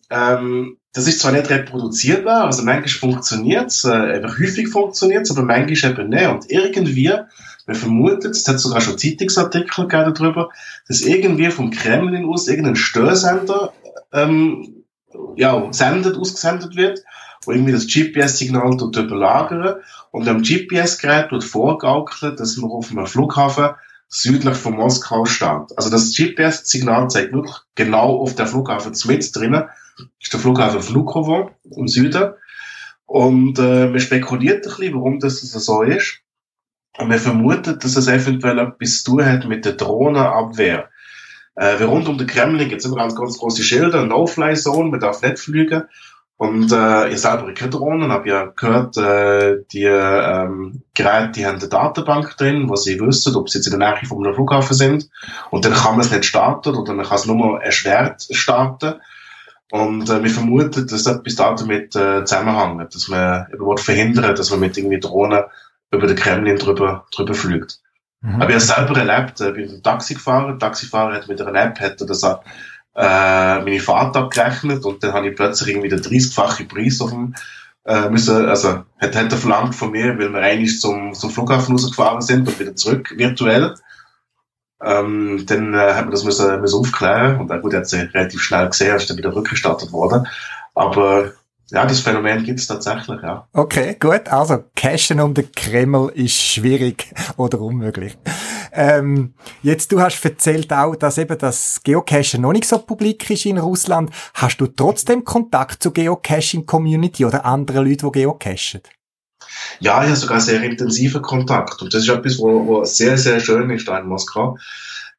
Ähm, 0.09 0.77
das 0.93 1.07
ist 1.07 1.19
zwar 1.21 1.31
nicht 1.31 1.49
reproduzierbar, 1.49 2.45
also 2.45 2.63
manchmal 2.63 2.87
funktioniert 2.87 3.67
es, 3.67 3.83
äh, 3.83 4.21
häufig 4.23 4.69
funktioniert 4.69 5.23
es, 5.23 5.31
aber 5.31 5.41
manchmal 5.41 5.91
eben 5.91 6.09
nicht. 6.09 6.27
Und 6.27 6.51
irgendwie, 6.51 7.11
man 7.65 7.75
vermutet, 7.75 8.35
es 8.35 8.47
hat 8.47 8.59
sogar 8.59 8.79
schon 8.79 8.97
Zeitungsartikel 8.97 9.87
gegeben 9.87 10.13
darüber, 10.13 10.49
dass 10.87 11.01
irgendwie 11.01 11.49
vom 11.49 11.71
Kremlin 11.71 12.25
aus 12.25 12.47
irgendein 12.47 12.75
Störsender 12.75 13.73
ähm, 14.11 14.83
ja, 15.35 15.67
sendet, 15.71 16.15
ausgesendet 16.15 16.75
wird, 16.75 17.03
wo 17.45 17.51
irgendwie 17.51 17.71
das 17.71 17.87
GPS-Signal 17.87 18.77
dort 18.77 18.95
überlagern 18.95 19.81
und 20.11 20.27
am 20.27 20.43
GPS-Gerät 20.43 21.31
wird 21.31 21.43
vorgaukelt, 21.43 22.39
dass 22.39 22.57
man 22.57 22.69
auf 22.69 22.91
einem 22.91 23.07
Flughafen 23.07 23.71
südlich 24.07 24.55
von 24.55 24.75
Moskau 24.75 25.25
steht. 25.25 25.75
Also 25.75 25.89
das 25.89 26.15
GPS-Signal 26.15 27.09
zeigt 27.09 27.33
wirklich 27.33 27.55
genau 27.73 28.19
auf 28.19 28.35
der 28.35 28.45
Flughafen 28.45 28.93
mit 29.07 29.35
drinnen, 29.35 29.63
ist 30.19 30.33
der 30.33 30.39
Flughafen 30.39 30.81
Vnukovo 30.81 31.51
im 31.75 31.87
Süden. 31.87 32.33
Und 33.05 33.59
äh, 33.59 33.87
man 33.87 33.99
spekuliert 33.99 34.65
ein 34.65 34.75
bisschen, 34.75 34.95
warum 34.95 35.19
das 35.19 35.41
so 35.41 35.81
ist. 35.83 36.19
Und 36.97 37.09
man 37.09 37.19
vermutet, 37.19 37.83
dass 37.83 37.95
es 37.95 38.07
eventuell 38.07 38.59
etwas 38.59 39.03
zu 39.03 39.11
tun 39.11 39.25
hat 39.25 39.45
mit 39.45 39.65
der 39.65 39.73
Drohnenabwehr. 39.73 40.89
Äh, 41.55 41.79
wie 41.79 41.83
rund 41.83 42.07
um 42.07 42.17
den 42.17 42.27
Kremlin 42.27 42.69
gibt 42.69 42.81
es 42.81 42.85
immer 42.85 42.97
ganz, 42.97 43.15
ganz 43.15 43.37
große 43.37 43.63
Schilder, 43.63 44.05
No-Fly-Zone, 44.05 44.89
man 44.89 44.99
darf 44.99 45.21
nicht 45.21 45.39
fliegen. 45.39 45.83
Und 46.35 46.71
äh, 46.71 47.09
ihr 47.09 47.17
selber 47.17 47.53
keine 47.53 47.69
Drohnen, 47.69 48.11
habt 48.11 48.25
ja 48.25 48.45
gehört, 48.45 48.97
äh, 48.97 49.63
die 49.71 49.85
ähm, 49.85 50.81
Geräte 50.93 51.31
die 51.35 51.45
haben 51.45 51.59
eine 51.59 51.69
Datenbank 51.69 52.35
drin, 52.37 52.67
wo 52.67 52.75
sie 52.75 52.99
wissen, 52.99 53.35
ob 53.35 53.49
sie 53.49 53.59
jetzt 53.59 53.67
in 53.67 53.79
der 53.79 53.93
Nähe 53.93 54.05
von 54.05 54.25
einem 54.25 54.33
Flughafen 54.33 54.75
sind. 54.75 55.09
Und 55.51 55.63
dann 55.63 55.73
kann 55.73 55.91
man 55.91 56.01
es 56.01 56.11
nicht 56.11 56.25
starten 56.25 56.75
oder 56.75 56.93
man 56.93 57.05
kann 57.05 57.17
es 57.17 57.25
nur 57.25 57.61
erschwert 57.61 58.27
starten. 58.31 58.95
Und 59.73 60.07
äh, 60.07 60.21
wir 60.21 60.29
vermuten, 60.29 60.85
dass 60.85 61.01
das 61.01 61.15
etwas 61.15 61.35
damit 61.35 61.95
äh, 61.95 62.23
zusammenhängt, 62.25 62.93
dass 62.93 63.07
man 63.07 63.47
überhaupt 63.51 63.79
verhindern, 63.79 64.35
dass 64.35 64.51
man 64.51 64.59
mit 64.59 64.77
irgendwie 64.77 64.99
Drohnen 64.99 65.45
über 65.89 66.05
den 66.05 66.15
Kremlin 66.15 66.57
drüber, 66.57 67.07
drüber 67.11 67.33
fliegt. 67.33 67.79
Mhm. 68.21 68.35
Aber 68.35 68.49
ich 68.49 68.55
habe 68.55 68.59
selber 68.59 68.99
erlebt, 68.99 69.41
äh, 69.41 69.51
bin 69.51 69.81
Taxi 69.81 70.13
gefahren, 70.13 70.45
der 70.45 70.59
Taxifahrer 70.59 71.15
hat 71.15 71.27
mit 71.27 71.41
einer 71.41 71.59
App, 71.59 71.79
hat 71.79 71.99
das 71.99 72.21
äh, 72.21 72.35
meine 72.93 73.79
Fahrt 73.79 74.15
abgerechnet 74.15 74.85
und 74.85 75.03
dann 75.03 75.13
habe 75.13 75.29
ich 75.29 75.35
plötzlich 75.35 75.69
irgendwie 75.69 75.89
den 75.89 76.01
30-fachen 76.01 76.67
Preis 76.67 77.01
auf 77.01 77.09
dem 77.09 77.33
äh, 77.85 78.09
müssen, 78.09 78.47
also 78.47 78.83
hat, 78.99 79.15
hat 79.15 79.31
er 79.31 79.37
verlangt 79.37 79.73
von 79.73 79.89
mir, 79.89 80.19
weil 80.19 80.31
wir 80.31 80.39
eigentlich 80.39 80.79
zum, 80.79 81.15
zum 81.15 81.31
Flughafen 81.31 81.71
rausgefahren 81.71 82.21
sind 82.21 82.47
und 82.47 82.59
wieder 82.59 82.75
zurück, 82.75 83.11
virtuell. 83.17 83.73
Ähm, 84.83 85.45
dann 85.47 85.73
äh, 85.73 85.93
hat 85.93 86.05
man 86.05 86.11
das 86.11 86.23
müssen, 86.23 86.59
müssen 86.61 86.79
aufklären 86.79 87.39
und 87.39 87.47
dann 87.47 87.61
gut, 87.61 87.73
er 87.73 87.79
hat 87.79 87.85
es 87.85 87.93
relativ 87.93 88.41
schnell 88.41 88.67
gesehen, 88.67 88.95
ist 88.95 89.09
dann 89.09 89.17
wieder 89.17 89.33
rückgestattet 89.33 89.91
worden. 89.91 90.27
Aber 90.75 91.31
ja, 91.73 91.85
das 91.85 92.01
Phänomen 92.01 92.43
gibt 92.43 92.59
es 92.59 92.67
tatsächlich, 92.67 93.21
ja. 93.21 93.47
Okay, 93.53 93.95
gut. 93.99 94.27
Also, 94.29 94.63
Cashen 94.75 95.19
um 95.19 95.33
den 95.33 95.51
Kreml 95.51 96.11
ist 96.13 96.39
schwierig 96.39 97.11
oder 97.37 97.59
unmöglich. 97.61 98.17
Ähm, 98.71 99.33
jetzt, 99.61 99.91
du 99.91 100.01
hast 100.01 100.23
erzählt 100.23 100.71
auch, 100.73 100.95
dass 100.95 101.17
eben 101.17 101.37
das 101.37 101.81
Geocachen 101.83 102.41
noch 102.41 102.53
nicht 102.53 102.65
so 102.65 102.79
publik 102.79 103.29
ist 103.29 103.45
in 103.45 103.57
Russland. 103.57 104.11
Hast 104.33 104.57
du 104.57 104.67
trotzdem 104.67 105.23
Kontakt 105.23 105.81
zur 105.81 105.93
Geocaching-Community 105.93 107.25
oder 107.25 107.45
anderen 107.45 107.87
Leuten, 107.87 108.11
die 108.11 108.19
geocachen? 108.19 108.81
Ja, 109.79 110.01
ich 110.03 110.09
habe 110.09 110.15
sogar 110.15 110.39
sehr 110.39 110.61
intensiven 110.63 111.21
Kontakt. 111.21 111.81
Und 111.81 111.93
das 111.93 112.03
ist 112.03 112.09
etwas, 112.09 112.39
wo, 112.39 112.65
wo 112.65 112.83
sehr, 112.85 113.17
sehr 113.17 113.39
schön 113.39 113.69
ist 113.69 113.87
da 113.87 113.99
in 113.99 114.07
Moskau. 114.07 114.57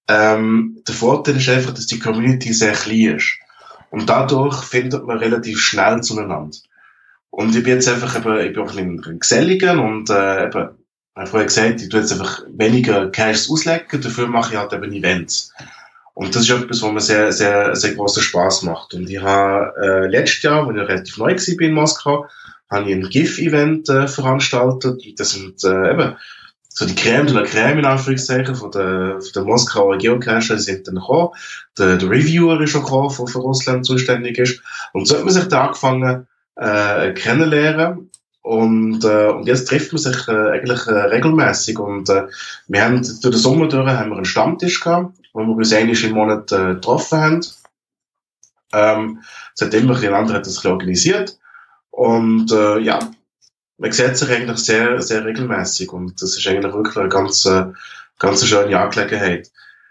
Ähm, 0.09 0.83
der 0.87 0.95
Vorteil 0.95 1.37
ist 1.37 1.49
einfach, 1.49 1.73
dass 1.73 1.87
die 1.87 1.99
Community 1.99 2.53
sehr 2.53 2.73
klein 2.73 3.17
ist. 3.17 3.39
Und 3.91 4.09
dadurch 4.09 4.65
findet 4.65 5.07
man 5.07 5.19
relativ 5.19 5.61
schnell 5.61 6.03
zueinander. 6.03 6.57
Und 7.31 7.57
ich 7.57 7.63
bin 7.63 7.75
jetzt 7.75 7.89
einfach 7.89 8.17
eben, 8.17 8.47
ich 8.47 8.53
bin 8.53 8.63
auch 8.63 8.77
ein 8.77 8.97
bisschen 8.97 9.19
geselliger 9.19 9.83
und 9.83 10.11
äh, 10.11 10.47
eben, 10.47 10.69
ich 11.15 11.17
habe 11.17 11.27
vorher 11.27 11.47
gesagt, 11.47 11.81
ich 11.81 11.89
tue 11.89 12.01
jetzt 12.01 12.13
einfach 12.13 12.43
weniger 12.49 13.11
Cash 13.11 13.51
auslegen, 13.51 14.01
dafür 14.01 14.27
mache 14.27 14.53
ich 14.53 14.59
halt 14.59 14.73
eben 14.73 14.93
Events. 14.93 15.53
Und 16.15 16.35
das 16.35 16.43
ist 16.43 16.51
etwas, 16.51 16.81
was 16.83 16.93
mir 16.93 17.01
sehr, 17.01 17.33
sehr, 17.33 17.75
sehr 17.75 17.95
großen 17.95 18.23
Spaß 18.23 18.63
macht. 18.63 18.95
Und 18.95 19.11
ich 19.11 19.21
habe 19.21 19.73
äh, 19.81 20.07
letztes 20.07 20.43
Jahr, 20.43 20.67
als 20.67 20.77
ich 20.77 20.89
relativ 20.89 21.19
neu 21.19 21.35
war 21.35 21.61
in 21.61 21.75
Moskau, 21.75 22.27
habe 22.71 22.91
ich 22.91 22.97
ein 22.97 23.09
GIF-Event 23.09 23.89
äh, 23.89 24.09
veranstaltet. 24.09 25.03
Das 25.19 25.33
sind 25.33 25.63
äh, 25.65 25.93
eben 25.93 26.17
so 26.77 26.87
die 26.87 26.95
Creme 26.95 27.27
de 27.27 27.35
la 27.37 27.43
Creme 27.43 27.79
in 27.79 27.85
Anführungszeichen 27.85 28.57
von 28.57 28.73
der, 28.73 29.21
von 29.21 29.33
der 29.33 29.45
Moskauer 29.45 29.97
Geocacher 29.97 30.59
sind 30.59 30.89
dann 30.89 30.97
gekommen. 30.97 31.31
Der, 31.79 31.97
der 31.97 32.11
Reviewer 32.11 32.61
ist 32.61 32.71
schon 32.71 32.83
gekommen, 32.83 33.15
der 33.17 33.27
für 33.29 33.39
Russland 33.39 33.87
zuständig 33.87 34.39
ist. 34.39 34.61
Und 34.93 35.07
so 35.07 35.17
hat 35.17 35.25
man 35.25 35.33
sich 35.33 35.47
da 35.47 35.67
angefangen 35.67 36.27
äh, 36.57 37.13
kennenlernen. 37.13 38.11
Und, 38.43 39.05
äh, 39.05 39.29
und 39.29 39.47
jetzt 39.47 39.69
trifft 39.69 39.93
man 39.93 40.03
sich 40.03 40.29
äh, 40.29 40.51
eigentlich 40.51 40.87
äh, 40.87 40.93
regelmäßig 40.93 41.79
Und 41.79 42.11
äh, 42.11 42.27
wir 42.67 42.85
haben 42.85 43.03
durch 43.03 43.21
den 43.21 43.33
Sommer 43.35 43.69
durch 43.69 43.89
haben 43.89 44.11
wir 44.11 44.17
einen 44.17 44.25
Stammtisch 44.25 44.81
gehabt, 44.81 45.17
wo 45.33 45.45
wir 45.45 45.57
uns 45.57 45.73
einmal 45.73 45.97
im 45.97 46.13
Monat 46.13 46.51
äh, 46.51 46.75
getroffen 46.75 47.21
haben. 47.21 47.47
Ähm, 48.73 49.23
seitdem 49.55 49.89
ein 49.91 50.15
anderer 50.15 50.39
hat 50.39 50.47
das 50.47 50.65
organisiert. 50.67 51.39
Und 51.95 52.51
äh, 52.51 52.81
ja, 52.81 52.99
man 53.79 53.93
sieht 53.93 54.17
sich 54.17 54.29
eigentlich 54.29 54.59
sehr, 54.59 55.01
sehr 55.01 55.25
regelmäßig 55.25 55.93
und 55.93 56.21
das 56.21 56.37
ist 56.37 56.47
eigentlich 56.47 56.75
wirklich 56.75 56.97
eine 56.97 57.09
ganz, 57.09 57.45
äh, 57.45 57.67
ganz 58.19 58.45
schöne 58.45 58.79
Angelegenheit. 58.81 59.51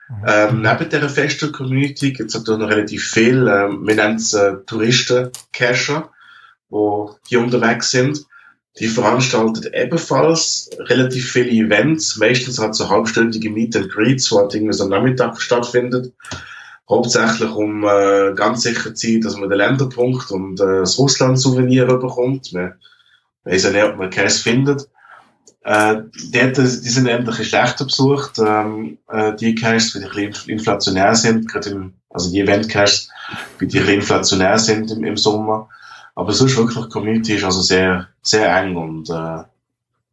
Mhm. 0.09 0.25
Ähm, 0.27 0.61
neben 0.61 0.89
dieser 0.89 1.07
festen 1.07 1.53
Community 1.53 2.11
gibt 2.11 2.29
es 2.29 2.35
natürlich 2.35 2.59
noch 2.59 2.69
relativ 2.69 3.09
viel, 3.09 3.47
ähm, 3.47 3.87
wir 3.87 3.95
nennen 3.95 4.17
es 4.17 4.33
äh, 4.33 4.55
Touristen-Cacher, 4.65 6.09
die 6.71 7.07
hier 7.27 7.39
unterwegs 7.39 7.91
sind. 7.91 8.25
Die 8.79 8.87
veranstaltet 8.87 9.73
ebenfalls 9.73 10.71
relativ 10.79 11.31
viele 11.31 11.51
Events, 11.51 12.17
meistens 12.17 12.59
hat 12.59 12.75
so 12.75 12.89
halbstündige 12.89 13.49
Meet 13.49 13.77
and 13.77 13.89
Greets, 13.91 14.27
die 14.27 14.35
halt 14.35 14.53
irgendwie 14.53 14.73
so 14.73 14.83
am 14.85 14.89
Nachmittag 14.89 15.39
stattfindet. 15.39 16.11
Hauptsächlich, 16.93 17.49
um 17.49 17.83
äh, 17.83 18.33
ganz 18.35 18.61
sicher 18.61 18.93
zu 18.93 19.07
sein, 19.07 19.21
dass 19.21 19.35
man 19.35 19.49
den 19.49 19.57
Länderpunkt 19.57 20.29
und 20.29 20.59
äh, 20.59 20.81
das 20.81 20.99
Russland-Souvenir 20.99 21.85
bekommt. 21.85 22.53
Man 22.53 22.73
weiss 23.43 23.63
ja 23.63 23.71
nicht, 23.71 23.83
ob 23.83 23.97
man 23.97 24.11
keins 24.11 24.41
findet. 24.41 24.87
Äh, 25.63 26.03
dort, 26.31 26.57
die 26.57 26.65
sind 26.65 27.07
endlich 27.07 27.47
schlechter 27.47 27.85
besucht, 27.85 28.37
ähm, 28.37 28.99
äh, 29.09 29.33
die 29.35 29.55
Caches, 29.55 29.93
die 29.93 30.03
ein 30.03 30.31
bisschen 30.31 30.49
inflationär 30.49 31.15
sind, 31.15 31.49
gerade 31.49 31.69
im, 31.69 31.93
also 32.09 32.29
die 32.29 32.41
Event-Caches, 32.41 33.09
die 33.59 33.79
ein 33.79 33.87
inflationär 33.87 34.59
sind 34.59 34.91
im, 34.91 35.03
im 35.03 35.17
Sommer. 35.17 35.69
Aber 36.13 36.31
sonst 36.31 36.57
wirklich, 36.57 36.85
die 36.85 36.91
Community 36.91 37.33
ist 37.35 37.43
also 37.43 37.61
sehr, 37.61 38.09
sehr 38.21 38.55
eng 38.55 38.75
und, 38.75 39.09
äh, 39.09 39.43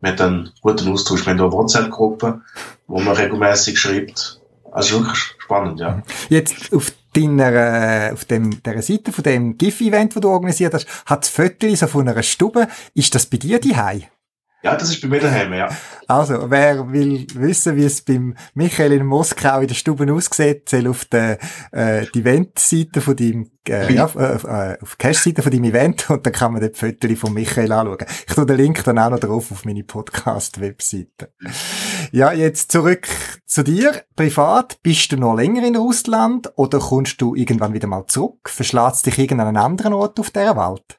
man 0.01 0.13
hat 0.13 0.21
einen 0.23 0.51
guten 0.63 0.91
Austausch. 0.93 1.27
Wir 1.27 1.35
haben 1.35 1.41
eine 1.41 1.53
WhatsApp-Gruppe, 1.53 2.41
wo 2.87 3.01
man 3.01 3.17
regelmäßig 3.17 3.79
schreibt. 3.79 4.40
Also 4.73 5.01
wirklich 5.01 5.19
spannend, 5.39 5.81
ja. 5.81 6.03
Jetzt 6.29 6.73
auf 6.73 6.93
deiner, 7.15 7.53
äh, 7.53 8.13
auf 8.13 8.25
dem, 8.25 8.63
der 8.63 8.83
Seite 8.83 9.13
von 9.13 9.25
dem 9.25 9.59
GIF-Event, 9.59 10.15
das 10.15 10.21
du 10.21 10.29
organisiert 10.29 10.75
hast, 10.75 10.87
hat 11.07 11.25
es 11.25 11.31
Fotos 11.31 11.81
so 11.81 11.87
von 11.87 12.09
einer 12.09 12.23
Stube. 12.23 12.69
Ist 12.95 13.15
das 13.15 13.27
bei 13.27 13.37
dir 13.37 13.61
die 13.61 13.75
Ja, 14.63 14.77
das 14.77 14.91
ist 14.91 15.01
bei 15.01 15.09
mir 15.09 15.21
daheim, 15.21 15.55
ja. 15.55 15.71
Also, 16.07 16.51
wer 16.51 16.93
will 16.93 17.27
wissen, 17.35 17.77
wie 17.77 17.85
es 17.85 18.03
beim 18.03 18.37
Michael 18.53 18.93
in 18.93 19.07
Moskau 19.07 19.61
in 19.61 19.69
der 19.69 19.75
Stube 19.75 20.13
aussieht, 20.13 20.69
soll 20.69 20.87
auf 20.87 21.07
der, 21.07 21.39
äh, 21.73 22.05
die 22.15 22.21
Event-Seite 22.21 23.01
von 23.01 23.17
deinem, 23.17 23.51
äh, 23.67 23.91
ja, 23.93 24.05
äh, 24.05 24.77
auf 24.83 24.99
Cash-Seite 24.99 25.41
von 25.43 25.51
deinem 25.51 25.65
Event 25.65 26.11
und 26.11 26.27
dann 26.27 26.33
kann 26.35 26.53
man 26.53 26.61
dort 26.61 26.77
Fotos 26.77 27.19
von 27.19 27.33
Michael 27.33 27.73
anschauen. 27.73 28.07
Ich 28.29 28.35
tue 28.35 28.45
den 28.45 28.57
Link 28.59 28.85
dann 28.85 28.99
auch 28.99 29.11
noch 29.11 29.19
drauf 29.21 29.51
auf 29.51 29.65
meine 29.65 29.83
Podcast-Webseite. 29.83 31.33
Ja, 32.13 32.33
jetzt 32.33 32.71
zurück 32.71 33.09
zu 33.51 33.65
dir. 33.65 34.05
Privat, 34.17 34.81
bist 34.83 35.13
du 35.13 35.17
noch 35.17 35.37
länger 35.37 35.67
in 35.67 35.77
Russland 35.77 36.51
oder 36.57 36.79
kommst 36.79 37.21
du 37.21 37.35
irgendwann 37.35 37.75
wieder 37.75 37.89
mal 37.89 38.07
zurück? 38.07 38.49
Verschlägt 38.49 39.05
dich 39.07 39.19
irgendeinen 39.19 39.57
anderen 39.57 39.93
Ort 39.93 40.19
auf 40.21 40.31
dieser 40.31 40.57
Welt? 40.57 40.99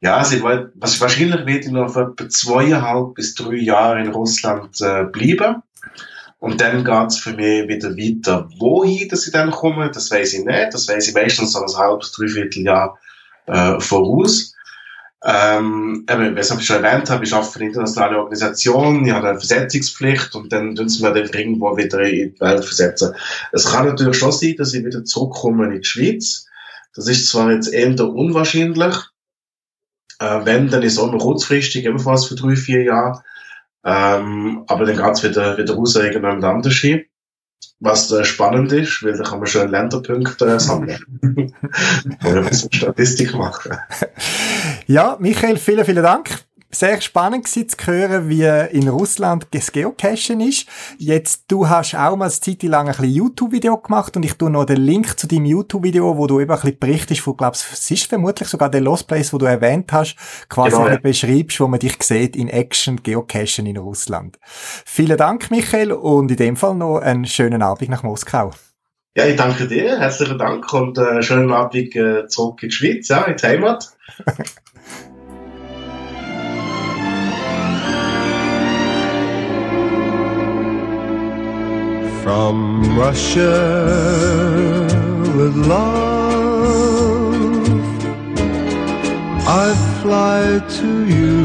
Ja, 0.00 0.16
also 0.16 0.36
ich 0.36 0.42
was 0.42 1.00
wahrscheinlich 1.00 1.46
werde 1.46 1.60
ich 1.60 1.70
noch 1.70 1.96
etwa 1.96 2.28
zweieinhalb 2.28 3.14
bis 3.14 3.34
drei 3.34 3.56
Jahre 3.56 4.00
in 4.00 4.08
Russland 4.08 4.80
äh, 4.80 5.04
bleiben. 5.04 5.62
Und 6.38 6.60
dann 6.60 6.84
geht's 6.84 7.18
für 7.18 7.32
mich 7.32 7.68
wieder 7.68 7.90
weiter. 7.90 8.48
Wohin, 8.58 9.08
dass 9.08 9.26
ich 9.26 9.32
dann 9.32 9.50
komme, 9.50 9.90
das 9.90 10.10
weiß 10.10 10.34
ich 10.34 10.44
nicht. 10.44 10.74
Das 10.74 10.86
weiß 10.86 11.08
ich 11.08 11.14
meistens 11.14 11.52
so 11.52 11.60
ein 11.60 11.76
halbes, 11.76 12.12
dreiviertel 12.12 12.62
Jahr 12.62 12.98
äh, 13.46 13.80
voraus. 13.80 14.54
Ähm, 15.28 16.06
eben, 16.08 16.36
was 16.36 16.52
ich 16.52 16.64
schon 16.64 16.84
erwähnt 16.84 17.10
habe, 17.10 17.24
ich 17.24 17.34
arbeite 17.34 17.50
für 17.50 17.58
eine 17.58 17.68
internationale 17.68 18.18
Organisation, 18.18 19.04
ich 19.04 19.10
habe 19.10 19.28
eine 19.28 19.38
Versetzungspflicht 19.38 20.36
und 20.36 20.52
dann 20.52 20.76
tun 20.76 20.88
sie 20.88 21.02
mir 21.02 21.12
dann 21.12 21.24
irgendwo 21.24 21.76
wieder 21.76 22.00
in 22.02 22.32
die 22.32 22.40
Welt 22.40 22.64
versetzen. 22.64 23.12
Es 23.50 23.64
kann 23.64 23.86
natürlich 23.86 24.16
schon 24.16 24.30
sein, 24.30 24.54
dass 24.56 24.72
ich 24.72 24.84
wieder 24.84 25.04
zurückkomme 25.04 25.64
in 25.64 25.80
die 25.80 25.84
Schweiz. 25.84 26.46
Das 26.94 27.08
ist 27.08 27.28
zwar 27.28 27.50
jetzt 27.50 27.72
eher 27.72 27.98
unwahrscheinlich, 27.98 28.94
äh, 30.20 30.44
wenn, 30.44 30.68
dann 30.68 30.84
ist 30.84 30.96
auch 30.96 31.10
noch 31.10 31.18
kurzfristig, 31.18 31.84
ebenfalls 31.86 32.26
für 32.26 32.36
drei, 32.36 32.54
vier 32.54 32.84
Jahre. 32.84 33.24
Ähm, 33.84 34.62
aber 34.68 34.84
dann 34.84 34.96
geht's 34.96 35.24
wieder, 35.24 35.58
wieder 35.58 35.74
raus 35.74 35.96
irgendwann 35.96 36.44
anders 36.44 36.74
hin. 36.74 37.04
Was 37.80 38.10
äh, 38.10 38.24
spannend 38.24 38.72
ist, 38.72 39.02
weil 39.02 39.16
da 39.16 39.22
kann 39.22 39.38
man 39.38 39.46
schon 39.46 39.70
Länderpunkte 39.70 40.46
äh, 40.46 40.58
sammeln. 40.58 40.98
Oder 42.24 42.38
ein 42.38 42.48
bisschen 42.48 42.72
Statistik 42.72 43.34
machen. 43.34 43.76
Ja, 44.86 45.16
Michael, 45.20 45.56
vielen, 45.56 45.84
vielen 45.84 46.02
Dank 46.02 46.30
sehr 46.70 47.00
spannend 47.00 47.44
gewesen, 47.44 47.68
zu 47.68 47.86
hören, 47.86 48.28
wie 48.28 48.44
in 48.76 48.88
Russland 48.88 49.46
das 49.52 49.72
Geocachen 49.72 50.40
ist. 50.40 50.66
Jetzt, 50.98 51.44
du 51.48 51.68
hast 51.68 51.94
auch 51.94 52.16
mal 52.16 52.26
eine 52.26 52.32
Zeit 52.32 52.62
lang 52.62 52.86
ein 52.86 52.92
bisschen 52.92 53.14
YouTube-Video 53.14 53.76
gemacht 53.78 54.16
und 54.16 54.24
ich 54.24 54.34
tue 54.34 54.50
noch 54.50 54.64
den 54.64 54.78
Link 54.78 55.18
zu 55.18 55.26
deinem 55.26 55.46
YouTube-Video, 55.46 56.16
wo 56.16 56.26
du 56.26 56.40
eben 56.40 56.50
ein 56.50 56.60
bisschen 56.60 56.78
berichtest 56.78 57.20
von, 57.20 57.36
glaubst, 57.36 57.66
es 57.72 57.90
ist 57.90 58.06
vermutlich 58.06 58.48
sogar 58.48 58.70
der 58.70 58.80
Lost 58.80 59.06
Place, 59.06 59.32
wo 59.32 59.38
du 59.38 59.46
erwähnt 59.46 59.92
hast, 59.92 60.16
quasi 60.48 60.76
genau, 60.76 60.88
ja. 60.88 60.98
beschreibst, 60.98 61.60
wo 61.60 61.68
man 61.68 61.80
dich 61.80 61.96
sieht 62.02 62.36
in 62.36 62.48
Action 62.48 63.02
Geocachen 63.02 63.66
in 63.66 63.76
Russland. 63.76 64.38
Vielen 64.84 65.16
Dank, 65.16 65.50
Michael, 65.50 65.92
und 65.92 66.30
in 66.30 66.36
dem 66.36 66.56
Fall 66.56 66.74
noch 66.74 66.98
einen 66.98 67.26
schönen 67.26 67.62
Abend 67.62 67.90
nach 67.90 68.02
Moskau. 68.02 68.50
Ja, 69.16 69.24
ich 69.24 69.36
danke 69.36 69.66
dir, 69.66 69.98
herzlichen 69.98 70.38
Dank 70.38 70.70
und 70.74 70.98
äh, 70.98 71.22
schönen 71.22 71.50
Abend 71.50 71.96
äh, 71.96 72.26
zurück 72.26 72.62
in 72.62 72.68
die 72.68 72.74
Schweiz, 72.74 73.08
ja, 73.08 73.24
in 73.24 73.36
die 73.36 73.46
Heimat. 73.46 73.90
from 82.26 82.98
Russia 82.98 83.56
with 85.38 85.54
love. 85.54 85.86
I 89.62 89.66
fly 90.02 90.42
to 90.78 90.90
you, 91.18 91.38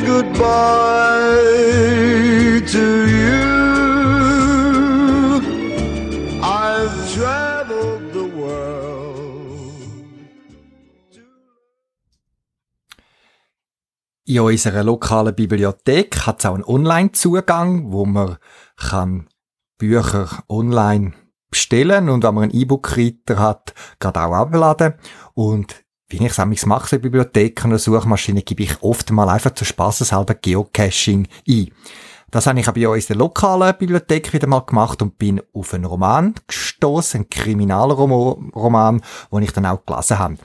goodbye 0.05 1.41
to 2.75 2.85
you. 3.17 3.52
In 14.25 14.39
unserer 14.39 14.83
lokalen 14.83 15.35
Bibliothek 15.35 16.25
hat 16.25 16.39
es 16.39 16.45
auch 16.45 16.53
einen 16.53 16.63
Online-Zugang, 16.63 17.91
wo 17.91 18.05
man 18.05 18.37
kann 18.77 19.27
Bücher 19.77 20.43
online 20.47 21.13
bestellen 21.49 22.07
und 22.07 22.23
wenn 22.23 22.33
man 22.33 22.43
einen 22.45 22.53
E-Book-Reader 22.53 23.37
hat, 23.37 23.73
gerade 23.99 24.21
auch 24.21 24.33
abladen. 24.33 24.93
Und 25.33 25.83
wie 26.07 26.25
ich 26.25 26.37
es 26.37 26.65
mache 26.65 26.95
in 26.95 27.01
Bibliotheken 27.01 27.67
oder 27.67 27.79
Suchmaschinen, 27.79 28.45
gebe 28.45 28.63
ich 28.63 28.81
oft 28.81 29.11
mal 29.11 29.27
einfach 29.27 29.55
zu 29.55 29.65
spaßeshalber 29.65 30.35
Geocaching 30.35 31.27
ein. 31.47 31.71
Das 32.33 32.47
habe 32.47 32.59
ich 32.59 32.67
auch 32.67 32.73
bei 32.73 32.89
uns 32.89 33.03
in 33.03 33.07
der 33.09 33.17
lokalen 33.17 33.77
Bibliothek 33.77 34.33
wieder 34.33 34.47
mal 34.47 34.61
gemacht 34.61 35.03
und 35.03 35.19
bin 35.19 35.39
auf 35.53 35.71
einen 35.75 35.85
Roman 35.85 36.33
gestoßen, 36.47 37.19
einen 37.19 37.29
Kriminalroman, 37.29 39.03
den 39.31 39.43
ich 39.43 39.51
dann 39.51 39.67
auch 39.67 39.85
gelesen 39.85 40.17
habe. 40.17 40.37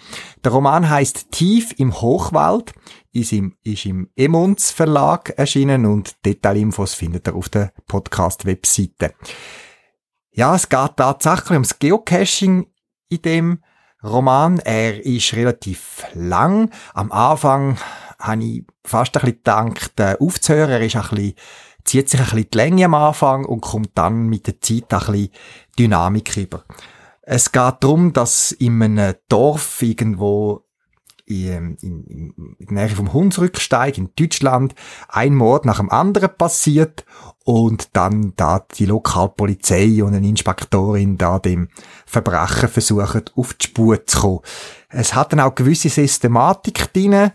Der 0.45 0.53
Roman 0.53 0.91
heißt 0.91 1.31
Tief 1.31 1.73
im 1.79 1.99
Hochwald, 1.99 2.75
ist 3.13 3.33
im, 3.33 3.57
ist 3.63 3.87
im 3.87 4.11
Emons 4.17 4.71
Verlag 4.71 5.31
erschienen 5.39 5.87
und 5.87 6.15
Detailinfos 6.27 6.93
findet 6.93 7.27
ihr 7.27 7.35
auf 7.35 7.49
der 7.49 7.73
Podcast-Webseite. 7.87 9.15
Ja, 10.33 10.55
es 10.55 10.69
geht 10.69 10.97
tatsächlich 10.97 11.53
ums 11.53 11.79
Geocaching 11.79 12.67
in 13.09 13.23
dem 13.23 13.63
Roman. 14.05 14.59
Er 14.59 15.07
ist 15.07 15.33
relativ 15.33 16.05
lang. 16.13 16.71
Am 16.93 17.11
Anfang 17.13 17.79
habe 18.19 18.45
ich 18.45 18.67
fast 18.85 19.17
ein 19.17 19.23
bisschen 19.23 19.37
gedacht, 19.39 19.99
äh, 20.01 20.17
aufzuhören. 20.21 20.71
Er 20.71 20.81
ist 20.83 20.97
ein 20.97 21.09
bisschen 21.09 21.35
zieht 21.89 22.11
sich 22.11 22.21
ein 22.21 22.27
bisschen 22.27 22.51
die 22.53 22.57
Länge 22.57 22.85
am 22.85 22.95
Anfang 22.95 23.45
und 23.45 23.63
kommt 23.63 23.91
dann 23.95 24.29
mit 24.29 24.47
der 24.47 24.61
Zeit 24.61 24.93
ein 24.93 24.99
bisschen 24.99 25.31
Dynamik 25.79 26.37
rüber. 26.37 26.65
Es 27.23 27.51
geht 27.51 27.77
darum, 27.81 28.13
dass 28.13 28.53
in 28.53 28.83
einem 28.83 29.15
Dorf 29.29 29.83
irgendwo 29.83 30.65
in, 31.25 31.77
in, 31.83 32.35
in 32.59 32.67
der 32.75 32.87
Nähe 32.87 32.97
vom 32.97 33.13
Hunsrücksteig 33.13 33.99
in 33.99 34.11
Deutschland 34.17 34.75
ein 35.09 35.35
Mord 35.35 35.67
nach 35.67 35.79
dem 35.79 35.91
anderen 35.91 36.31
passiert 36.37 37.05
und 37.45 37.97
dann 37.97 38.33
da 38.37 38.67
die 38.75 38.87
Lokalpolizei 38.87 40.03
und 40.03 40.15
eine 40.15 40.29
Inspektorin 40.29 41.19
da 41.19 41.39
dem 41.39 41.69
Verbrechen 42.07 42.69
versuchen 42.69 43.25
auf 43.37 43.55
die 43.55 43.67
Spur 43.67 44.07
zu 44.07 44.21
kommen. 44.21 44.41
Es 44.89 45.15
hat 45.15 45.33
dann 45.33 45.41
auch 45.41 45.55
gewisse 45.55 45.91
Systematik 45.91 46.93
drin. 46.93 47.31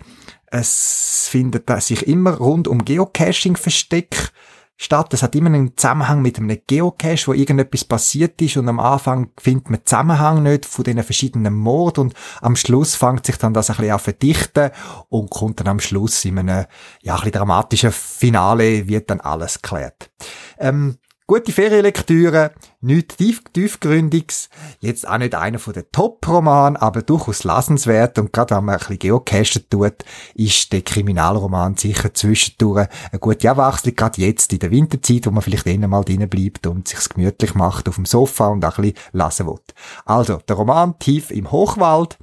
Es 0.55 1.29
findet 1.31 1.67
sich 1.81 2.07
immer 2.07 2.35
rund 2.35 2.67
um 2.67 2.85
Geocaching 2.85 3.57
versteckt 3.57 4.31
statt. 4.77 5.11
Es 5.11 5.23
hat 5.23 5.33
immer 5.33 5.47
einen 5.47 5.75
Zusammenhang 5.75 6.21
mit 6.21 6.37
einem 6.37 6.55
Geocache, 6.67 7.25
wo 7.25 7.33
irgendetwas 7.33 7.85
passiert 7.85 8.39
ist 8.39 8.57
und 8.57 8.69
am 8.69 8.79
Anfang 8.79 9.31
findet 9.39 9.71
man 9.71 9.83
Zusammenhang 9.83 10.43
nicht 10.43 10.67
von 10.67 10.83
den 10.83 11.01
verschiedenen 11.01 11.55
Morden 11.55 12.01
und 12.01 12.13
am 12.39 12.55
Schluss 12.55 12.93
fängt 12.93 13.25
sich 13.25 13.37
dann 13.37 13.55
das 13.55 13.71
ein 13.71 13.77
bisschen 13.77 13.93
an 13.93 13.99
verdichten 13.99 14.69
und 15.09 15.31
kommt 15.31 15.59
dann 15.59 15.69
am 15.69 15.79
Schluss 15.79 16.23
in 16.23 16.37
einem, 16.37 16.67
ja, 17.01 17.15
ein 17.15 17.21
bisschen 17.21 17.31
dramatischen 17.31 17.91
Finale 17.91 18.87
wird 18.87 19.09
dann 19.09 19.21
alles 19.21 19.59
geklärt. 19.59 20.11
Ähm, 20.59 20.99
Gute 21.25 21.53
Ferienlektüre, 21.53 22.51
nichts 22.81 23.15
tief, 23.15 23.41
tiefgründiges, 23.53 24.49
jetzt 24.81 25.07
auch 25.07 25.17
nicht 25.17 25.33
einer 25.33 25.57
den 25.57 25.86
Top-Romanen, 25.89 26.75
aber 26.75 27.01
durchaus 27.01 27.45
lassenswert 27.45 28.19
und 28.19 28.33
gerade 28.33 28.57
wenn 28.57 28.65
man 28.65 28.75
ein 28.75 28.79
bisschen 28.79 28.99
geocachen 28.99 29.69
tut, 29.69 30.03
ist 30.36 30.73
der 30.73 30.81
Kriminalroman 30.81 31.77
sicher 31.77 32.13
zwischendurch 32.13 32.89
eine 33.09 33.19
gute 33.21 33.49
Abwechslung, 33.49 33.95
gerade 33.95 34.21
jetzt 34.21 34.51
in 34.51 34.59
der 34.59 34.71
Winterzeit, 34.71 35.25
wo 35.25 35.31
man 35.31 35.41
vielleicht 35.41 35.65
eher 35.65 35.88
mal 35.88 36.03
drinnen 36.03 36.27
bleibt 36.27 36.67
und 36.67 36.89
sich's 36.89 37.07
gemütlich 37.07 37.55
macht 37.55 37.88
auf 37.88 37.95
dem 37.95 38.05
Sofa 38.05 38.47
und 38.47 38.65
auch 38.65 38.77
ein 38.77 38.91
bisschen 38.91 39.12
lesen 39.13 39.47
will. 39.47 39.59
Also, 40.03 40.41
der 40.45 40.57
Roman 40.57 40.99
Tief 40.99 41.31
im 41.31 41.53
Hochwald, 41.53 42.17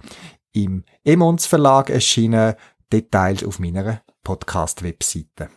im 0.52 0.84
Emons 1.04 1.46
Verlag 1.46 1.88
erschienen, 1.88 2.54
Details 2.92 3.44
auf 3.44 3.60
meiner 3.60 4.02
Podcast-Webseite. 4.24 5.48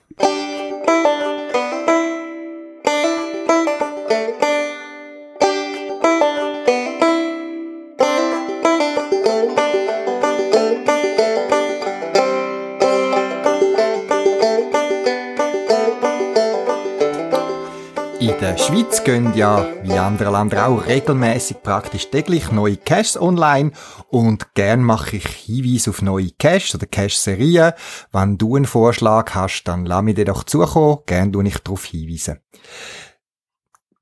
Der 18.53 18.59
Schweiz 18.59 19.03
gehen 19.03 19.33
ja, 19.35 19.65
wie 19.81 19.93
andere 19.93 20.31
Länder 20.31 20.67
auch, 20.67 20.85
regelmäßig 20.85 21.63
praktisch 21.63 22.11
täglich 22.11 22.51
neue 22.51 22.77
Caches 22.77 23.19
online 23.19 23.71
und 24.09 24.53
gern 24.53 24.83
mache 24.83 25.15
ich 25.15 25.25
Hinweise 25.25 25.89
auf 25.89 26.03
neue 26.03 26.29
Caches 26.37 26.75
oder 26.75 26.85
Cache-Serien. 26.85 27.73
Wenn 28.11 28.37
du 28.37 28.55
einen 28.55 28.65
Vorschlag 28.65 29.33
hast, 29.33 29.63
dann 29.63 29.87
lass 29.87 30.03
mir 30.03 30.13
den 30.13 30.25
doch 30.25 30.43
zukommen, 30.43 30.99
gern 31.07 31.33
tue 31.33 31.47
ich 31.47 31.57
darauf 31.57 31.85
hinweisen. 31.85 32.41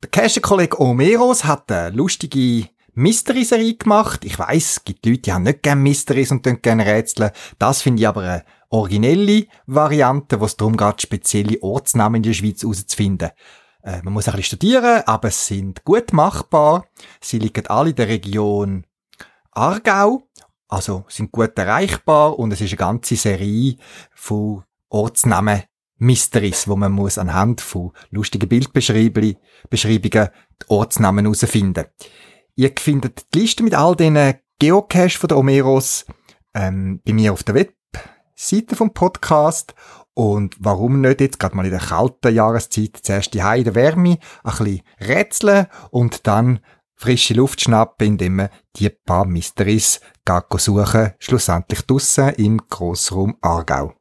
Der 0.04 0.10
Cache-Kollege 0.10 0.82
Omeros 0.82 1.46
hat 1.46 1.72
eine 1.72 1.96
lustige 1.96 2.68
Mystery-Serie 2.94 3.76
gemacht. 3.76 4.26
Ich 4.26 4.38
weiß, 4.38 4.72
es 4.72 4.84
gibt 4.84 5.06
Leute, 5.06 5.20
die 5.20 5.32
haben 5.32 5.44
nicht 5.44 5.64
gerne 5.64 5.80
Mysteries 5.80 6.32
und 6.32 6.44
gerne 6.62 6.86
Rätsel. 6.86 7.32
Das 7.58 7.82
finde 7.82 8.02
ich 8.02 8.08
aber 8.08 8.22
eine 8.22 8.44
originelle 8.70 9.46
Variante, 9.66 10.42
wo 10.42 10.46
es 10.46 10.58
darum 10.58 10.76
geht, 10.76 11.04
spezielle 11.04 11.62
Ortsnamen 11.62 12.18
in 12.18 12.24
der 12.24 12.34
Schweiz 12.34 12.64
herauszufinden. 12.64 13.30
Äh, 13.84 14.02
man 14.04 14.13
muss 14.13 14.28
ein 14.28 14.36
bisschen 14.36 14.58
studieren, 14.58 15.04
aber 15.06 15.30
es 15.30 15.48
sind 15.48 15.84
gut 15.84 16.13
machbar. 16.13 16.86
Sie 17.20 17.39
liegen 17.39 17.67
alle 17.67 17.89
in 17.91 17.96
der 17.96 18.08
Region 18.08 18.86
Aargau, 19.52 20.24
also 20.67 21.06
sind 21.10 21.32
gut 21.32 21.58
erreichbar 21.58 22.39
und 22.39 22.52
es 22.52 22.62
ist 22.62 22.72
eine 22.72 22.78
ganze 22.78 23.15
Serie 23.15 23.76
von 24.13 24.63
Ortsnamen 24.89 25.63
Mysteries, 25.98 26.67
wo 26.67 26.76
man 26.76 26.91
muss 26.91 27.17
anhand 27.17 27.62
von 27.62 27.91
lustigen 28.10 28.50
Bildbeschreibungen 28.50 29.38
die 29.72 30.67
Ortsnamen 30.67 31.26
herausfinden. 31.26 31.86
Ihr 32.56 32.72
findet 32.78 33.34
die 33.34 33.39
Liste 33.39 33.63
mit 33.63 33.76
all 33.76 33.96
diesen 33.96 34.34
Geocache 34.58 35.17
von 35.17 35.28
der 35.28 35.38
Omeros 35.38 36.06
ähm, 36.54 37.02
bei 37.06 37.13
mir 37.13 37.34
auf 37.34 37.44
der 37.44 37.56
Webseite 37.56 38.76
vom 38.76 38.94
Podcast 38.94 39.76
und 40.13 40.56
warum 40.60 41.02
nicht 41.02 41.21
jetzt 41.21 41.39
gerade 41.39 41.56
mal 41.56 41.65
in 41.65 41.71
der 41.71 41.80
kalten 41.80 42.34
Jahreszeit 42.34 42.97
zuerst 43.02 43.34
die 43.34 43.43
der 43.63 43.76
Wärme 43.76 44.17
ein 44.43 44.52
bisschen 44.52 44.82
rätseln 45.00 45.67
und 45.89 46.28
dann 46.28 46.60
frische 46.95 47.34
Luft 47.34 47.62
schnappen, 47.62 48.08
indem 48.08 48.36
man 48.36 48.50
die 48.76 48.89
paar 48.89 49.26
Mysteries 49.26 50.02
suchen, 50.60 51.13
schlussendlich 51.19 51.82
draussen 51.82 52.30
im 52.36 52.60
Grossraum 52.69 53.38
Aargau. 53.41 53.93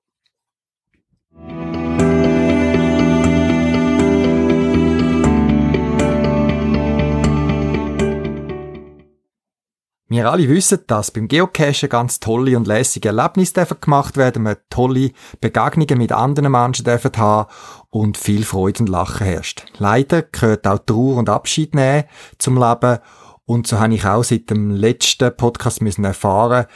Wir 10.11 10.29
alle 10.29 10.49
wissen, 10.49 10.81
dass 10.88 11.12
beim 11.12 11.29
Geocachen 11.29 11.88
ganz 11.88 12.18
tolle 12.18 12.57
und 12.57 12.66
lässige 12.66 13.11
Erlebnisse 13.11 13.64
gemacht 13.81 14.16
werden, 14.16 14.42
man 14.42 14.57
tolle 14.68 15.12
Begegnungen 15.40 15.99
mit 15.99 16.11
anderen 16.11 16.51
Menschen 16.51 16.85
dürfen 16.85 17.12
haben 17.16 17.49
und 17.90 18.18
viel 18.18 18.44
Freude 18.44 18.81
und 18.81 18.88
Lachen 18.88 19.25
herrscht. 19.25 19.66
Leider 19.79 20.23
gehört 20.23 20.66
auch 20.66 20.81
Trauer 20.85 21.16
und 21.18 21.29
Abschied 21.29 21.77
nehmen 21.77 22.07
zum 22.38 22.59
Leben 22.59 22.99
und 23.44 23.68
so 23.68 23.79
habe 23.79 23.94
ich 23.94 24.05
auch 24.05 24.25
seit 24.25 24.51
dem 24.51 24.73
letzten 24.73 25.37
Podcast 25.37 25.81
müssen 25.81 26.05
erfahren, 26.05 26.66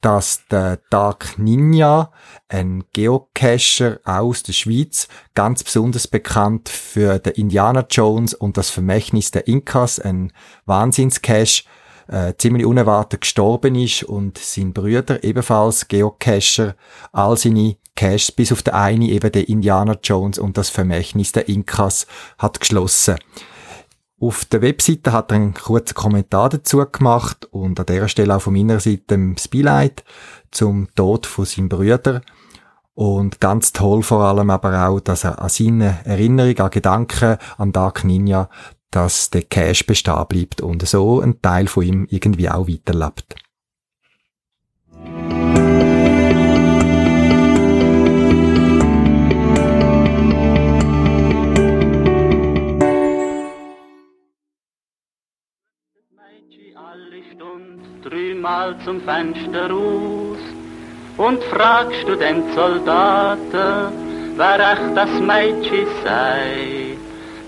dass 0.00 0.46
der 0.50 0.78
Dark 0.88 1.38
Ninja, 1.38 2.10
ein 2.48 2.84
Geocacher 2.94 4.00
aus 4.04 4.44
der 4.44 4.54
Schweiz, 4.54 5.08
ganz 5.34 5.62
besonders 5.62 6.08
bekannt 6.08 6.70
für 6.70 7.18
den 7.18 7.34
Indiana 7.34 7.84
Jones 7.90 8.32
und 8.32 8.56
das 8.56 8.70
Vermächtnis 8.70 9.30
der 9.30 9.46
Inkas, 9.46 9.98
ein 9.98 10.32
Wahnsinnscache, 10.64 11.64
äh, 12.08 12.34
ziemlich 12.38 12.66
unerwartet 12.66 13.22
gestorben 13.22 13.74
ist 13.74 14.04
und 14.04 14.38
sein 14.38 14.72
Brüder 14.72 15.22
ebenfalls 15.24 15.88
Geocacher 15.88 16.74
all 17.12 17.36
seine 17.36 17.76
Caches 17.94 18.32
bis 18.32 18.52
auf 18.52 18.62
der 18.62 18.74
eine 18.74 19.08
eben 19.08 19.30
der 19.30 19.48
Indiana 19.48 19.96
Jones 20.02 20.38
und 20.38 20.56
das 20.56 20.70
Vermächtnis 20.70 21.32
der 21.32 21.48
Inkas 21.48 22.06
hat 22.38 22.60
geschlossen. 22.60 23.16
Auf 24.22 24.44
der 24.44 24.62
Webseite 24.62 25.12
hat 25.12 25.32
er 25.32 25.36
einen 25.36 25.54
kurzen 25.54 25.94
Kommentar 25.94 26.48
dazu 26.48 26.84
gemacht 26.90 27.46
und 27.50 27.80
an 27.80 27.86
dieser 27.86 28.08
Stelle 28.08 28.36
auch 28.36 28.42
von 28.42 28.52
meiner 28.52 28.78
Seite 28.78 29.16
ein 29.16 29.36
Spotlight 29.36 30.04
zum 30.52 30.88
Tod 30.94 31.26
von 31.26 31.44
seinem 31.44 31.68
Brüder. 31.68 32.22
Und 32.94 33.40
ganz 33.40 33.72
toll 33.72 34.02
vor 34.02 34.22
allem 34.22 34.50
aber 34.50 34.86
auch, 34.86 35.00
dass 35.00 35.24
er 35.24 35.42
an 35.42 35.48
seine 35.48 35.98
Erinnerung, 36.04 36.56
an 36.58 36.70
Gedanken 36.70 37.36
an 37.56 37.72
Dark 37.72 38.04
Ninja, 38.04 38.48
dass 38.92 39.30
der 39.30 39.42
Cash 39.42 39.84
bestehen 39.86 40.26
bleibt 40.28 40.60
und 40.60 40.86
so 40.86 41.20
ein 41.20 41.42
Teil 41.42 41.66
von 41.66 41.82
ihm 41.82 42.06
irgendwie 42.10 42.48
auch 42.48 42.68
weiterlebt. 42.68 43.34
dreimal 58.02 58.76
zum 58.84 59.00
Fenster 59.02 59.70
raus 59.70 60.38
und 61.16 61.42
fragst 61.44 62.06
du 62.06 62.16
den 62.16 62.52
Soldaten, 62.54 63.92
wer 64.36 64.72
echt 64.72 64.96
das 64.96 65.20
Mädchen 65.20 65.86
sei. 66.04 66.91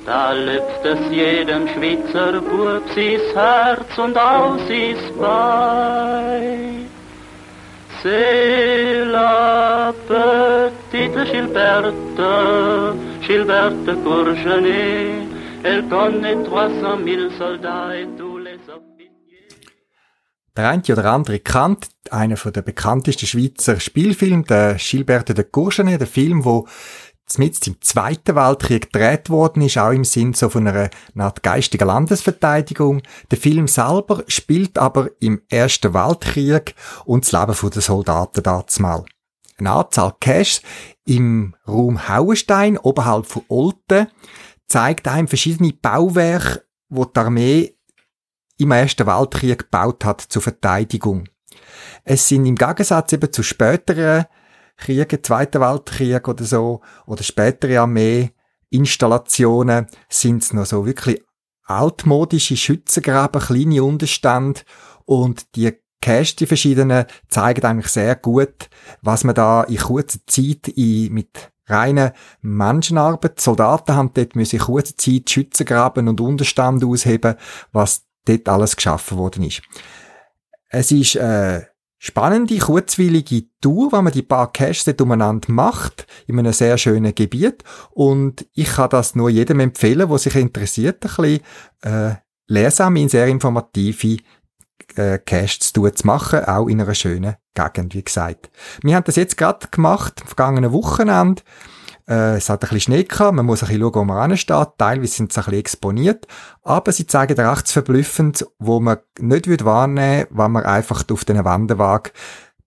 Da 0.07 0.33
lüpft 0.33 0.85
es 0.85 1.01
jedem 1.11 1.67
Schweizer 1.69 2.41
Bub 2.41 2.83
sein 2.95 3.21
Herz 3.35 3.99
und 3.99 4.17
auch 4.19 4.59
sein 4.69 4.97
Bein. 5.19 6.87
C'est 8.03 9.05
la 9.07 9.95
petite 10.07 11.25
Gilberte, 11.25 12.95
Gilberte 13.27 13.97
Courgenet, 14.05 15.27
elle 15.63 15.89
connaît 15.89 16.37
300 16.45 16.99
000 17.03 17.31
Soldats 17.39 17.95
et 17.95 18.09
tous 18.19 18.37
les 18.37 18.59
der 20.57 20.69
eine 20.69 20.83
oder 20.83 21.07
andere 21.07 21.41
kennt 21.41 21.89
einen 22.11 22.37
von 22.37 22.53
der 22.53 22.63
bekanntesten 22.63 23.27
Schweizer 23.27 23.81
Spielfilme, 23.81 24.45
der 24.45 24.77
Gilberte 24.77 25.35
de 25.35 25.45
Courgenet, 25.45 26.01
der 26.01 26.07
Film, 26.07 26.45
wo 26.45 26.69
mit 27.39 27.67
im 27.67 27.81
Zweiten 27.81 28.37
Weltkrieg 28.37 28.93
gedreht 28.93 29.31
worden 29.31 29.63
ist, 29.63 29.79
auch 29.79 29.91
im 29.91 30.05
Sinn 30.05 30.35
so 30.35 30.49
von 30.49 30.69
einer 30.69 30.91
Art 31.17 31.43
geistiger 31.43 31.87
Landesverteidigung. 31.87 33.03
Der 33.31 33.39
Film 33.39 33.67
selber 33.67 34.23
spielt 34.29 34.79
aber 34.79 35.11
im 35.21 35.43
Ersten 35.49 35.95
Weltkrieg 35.95 36.75
und 37.05 37.25
das 37.25 37.33
Leben 37.33 37.71
der 37.71 37.83
Soldaten 37.83 38.43
dazu 38.43 38.83
mal. 38.83 39.05
Eine 39.59 39.73
Anzahl 39.73 40.15
Caches 40.21 40.63
im 41.07 41.55
Raum 41.67 42.09
Hauenstein, 42.09 42.77
oberhalb 42.79 43.27
von 43.27 43.43
Olten, 43.49 44.09
zeigt 44.67 45.09
einem 45.09 45.29
verschiedene 45.29 45.73
Bauwerke, 45.73 46.65
wo 46.89 47.05
die 47.05 47.19
Armee 47.19 47.77
im 48.59 48.71
Ersten 48.71 49.07
Weltkrieg 49.07 49.59
gebaut 49.61 50.05
hat 50.05 50.21
zur 50.21 50.43
Verteidigung. 50.43 51.29
Es 52.05 52.29
sind 52.29 52.47
im 52.47 52.57
Gegensatz 52.57 53.13
eben 53.13 53.33
zu 53.33 53.43
späteren 53.43 54.27
Kriegen, 54.77 55.23
Zweiten 55.23 55.61
Weltkrieg 55.61 56.27
oder 56.29 56.45
so, 56.45 56.81
oder 57.07 57.23
spätere 57.23 57.81
Armee-Installationen, 57.81 59.87
sind 60.09 60.43
es 60.43 60.53
noch 60.53 60.67
so 60.67 60.85
wirklich 60.87 61.23
altmodische 61.65 62.57
Schützengräben, 62.57 63.41
kleine 63.41 63.83
Unterstände 63.83 64.61
und 65.05 65.57
die 65.57 65.73
Cache, 66.01 66.37
die 66.37 66.47
verschiedenen, 66.47 67.07
zeigen 67.29 67.65
eigentlich 67.65 67.89
sehr 67.89 68.15
gut, 68.17 68.69
was 69.01 69.25
man 69.25 69.35
da 69.35 69.63
in 69.65 69.79
kurzer 69.79 70.19
Zeit 70.27 70.69
in, 70.69 71.15
mit 71.15 71.51
reiner 71.67 72.13
Menschenarbeit, 72.43 73.41
Soldaten 73.41 73.95
haben 73.95 74.11
dort 74.13 74.37
müssen 74.37 74.57
in 74.57 74.63
kurzer 74.63 74.99
Zeit 74.99 75.31
Schützengraben 75.31 76.09
und 76.09 76.21
Unterstand 76.21 76.85
ausheben, 76.85 77.37
was 77.73 78.05
dort 78.27 78.49
alles 78.49 78.77
geschaffen 78.77 79.17
worden 79.17 79.45
ist. 79.45 79.63
Es 80.69 80.93
ist 80.93 81.17
eine 81.17 81.69
spannende, 82.05 82.59
kurzweilige 82.59 83.45
Tour, 83.63 83.91
wenn 83.91 84.05
man 84.05 84.13
die 84.13 84.21
paar 84.21 84.53
Caches 84.53 84.85
dort 84.85 85.01
umeinander 85.01 85.51
macht, 85.51 86.07
in 86.27 86.39
einem 86.39 86.53
sehr 86.53 86.77
schönen 86.77 87.15
Gebiet. 87.15 87.65
Und 87.93 88.47
ich 88.53 88.69
kann 88.69 88.91
das 88.91 89.15
nur 89.15 89.31
jedem 89.31 89.61
empfehlen, 89.61 90.07
der 90.07 90.19
sich 90.19 90.35
interessiert, 90.35 91.03
ein 91.03 91.09
bisschen 91.09 91.41
äh, 91.81 92.17
leersam 92.47 92.97
in 92.97 93.09
sehr 93.09 93.27
informative 93.27 94.19
äh, 94.97 95.19
Caches 95.19 95.73
zu 95.73 95.91
machen, 96.05 96.45
auch 96.45 96.69
in 96.69 96.83
einer 96.83 96.95
schönen 96.95 97.37
Gegend, 97.55 97.95
wie 97.95 98.05
gesagt. 98.05 98.51
Wir 98.83 98.97
haben 98.97 99.05
das 99.05 99.17
jetzt 99.17 99.39
gerade 99.39 99.67
gemacht, 99.71 100.21
am 100.21 100.27
vergangenen 100.27 100.73
Wochenende. 100.73 101.43
Äh, 102.09 102.37
es 102.37 102.49
hat 102.49 102.63
ein 102.63 102.69
bisschen 102.69 102.81
Schnee 102.81 103.05
gehabt, 103.05 103.35
man 103.35 103.47
muss 103.47 103.63
ein 103.63 103.69
bisschen 103.69 103.83
schauen, 103.83 103.95
wo 103.95 104.05
man 104.05 104.31
ansteht. 104.31 104.69
Teilweise 104.79 105.13
sind 105.13 105.33
sie 105.33 105.41
ein 105.41 105.45
bisschen 105.45 105.59
exponiert. 105.59 106.27
Aber 106.63 106.93
sie 106.93 107.07
zeigen 107.07 107.39
recht 107.41 107.69
verblüffend, 107.69 108.47
wo 108.59 108.81
man 108.81 108.99
nicht 109.19 109.65
wahrnehmen 109.65 110.27
würde, 110.29 110.39
wenn 110.39 110.53
man 110.53 110.65
einfach 110.65 111.05
auf 111.11 111.25
den 111.25 111.45
Wanderwagen 111.45 112.13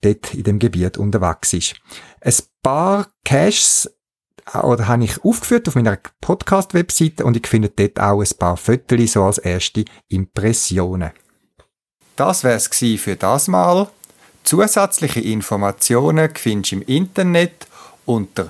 dort 0.01 0.33
in 0.33 0.43
dem 0.43 0.59
Gebiet 0.59 0.97
unterwegs 0.97 1.53
ist. 1.53 1.75
Ein 2.21 2.33
paar 2.61 3.07
Caches 3.23 3.91
äh, 4.53 4.59
oder 4.59 4.87
habe 4.87 5.03
ich 5.03 5.23
aufgeführt 5.23 5.67
auf 5.67 5.75
meiner 5.75 5.97
Podcast-Webseite 6.21 7.25
und 7.25 7.37
ich 7.37 7.47
finde 7.47 7.69
dort 7.69 7.99
auch 7.99 8.21
ein 8.21 8.37
paar 8.37 8.57
Fotos 8.57 9.13
so 9.13 9.23
als 9.23 9.37
erste 9.37 9.85
Impressionen. 10.07 11.11
Das 12.15 12.43
wäre 12.43 12.55
es 12.55 12.67
für 12.67 13.15
das 13.15 13.47
Mal. 13.47 13.87
Zusätzliche 14.43 15.19
Informationen 15.19 16.29
findest 16.33 16.71
du 16.71 16.75
im 16.77 16.81
Internet 16.83 17.67
unter 18.05 18.49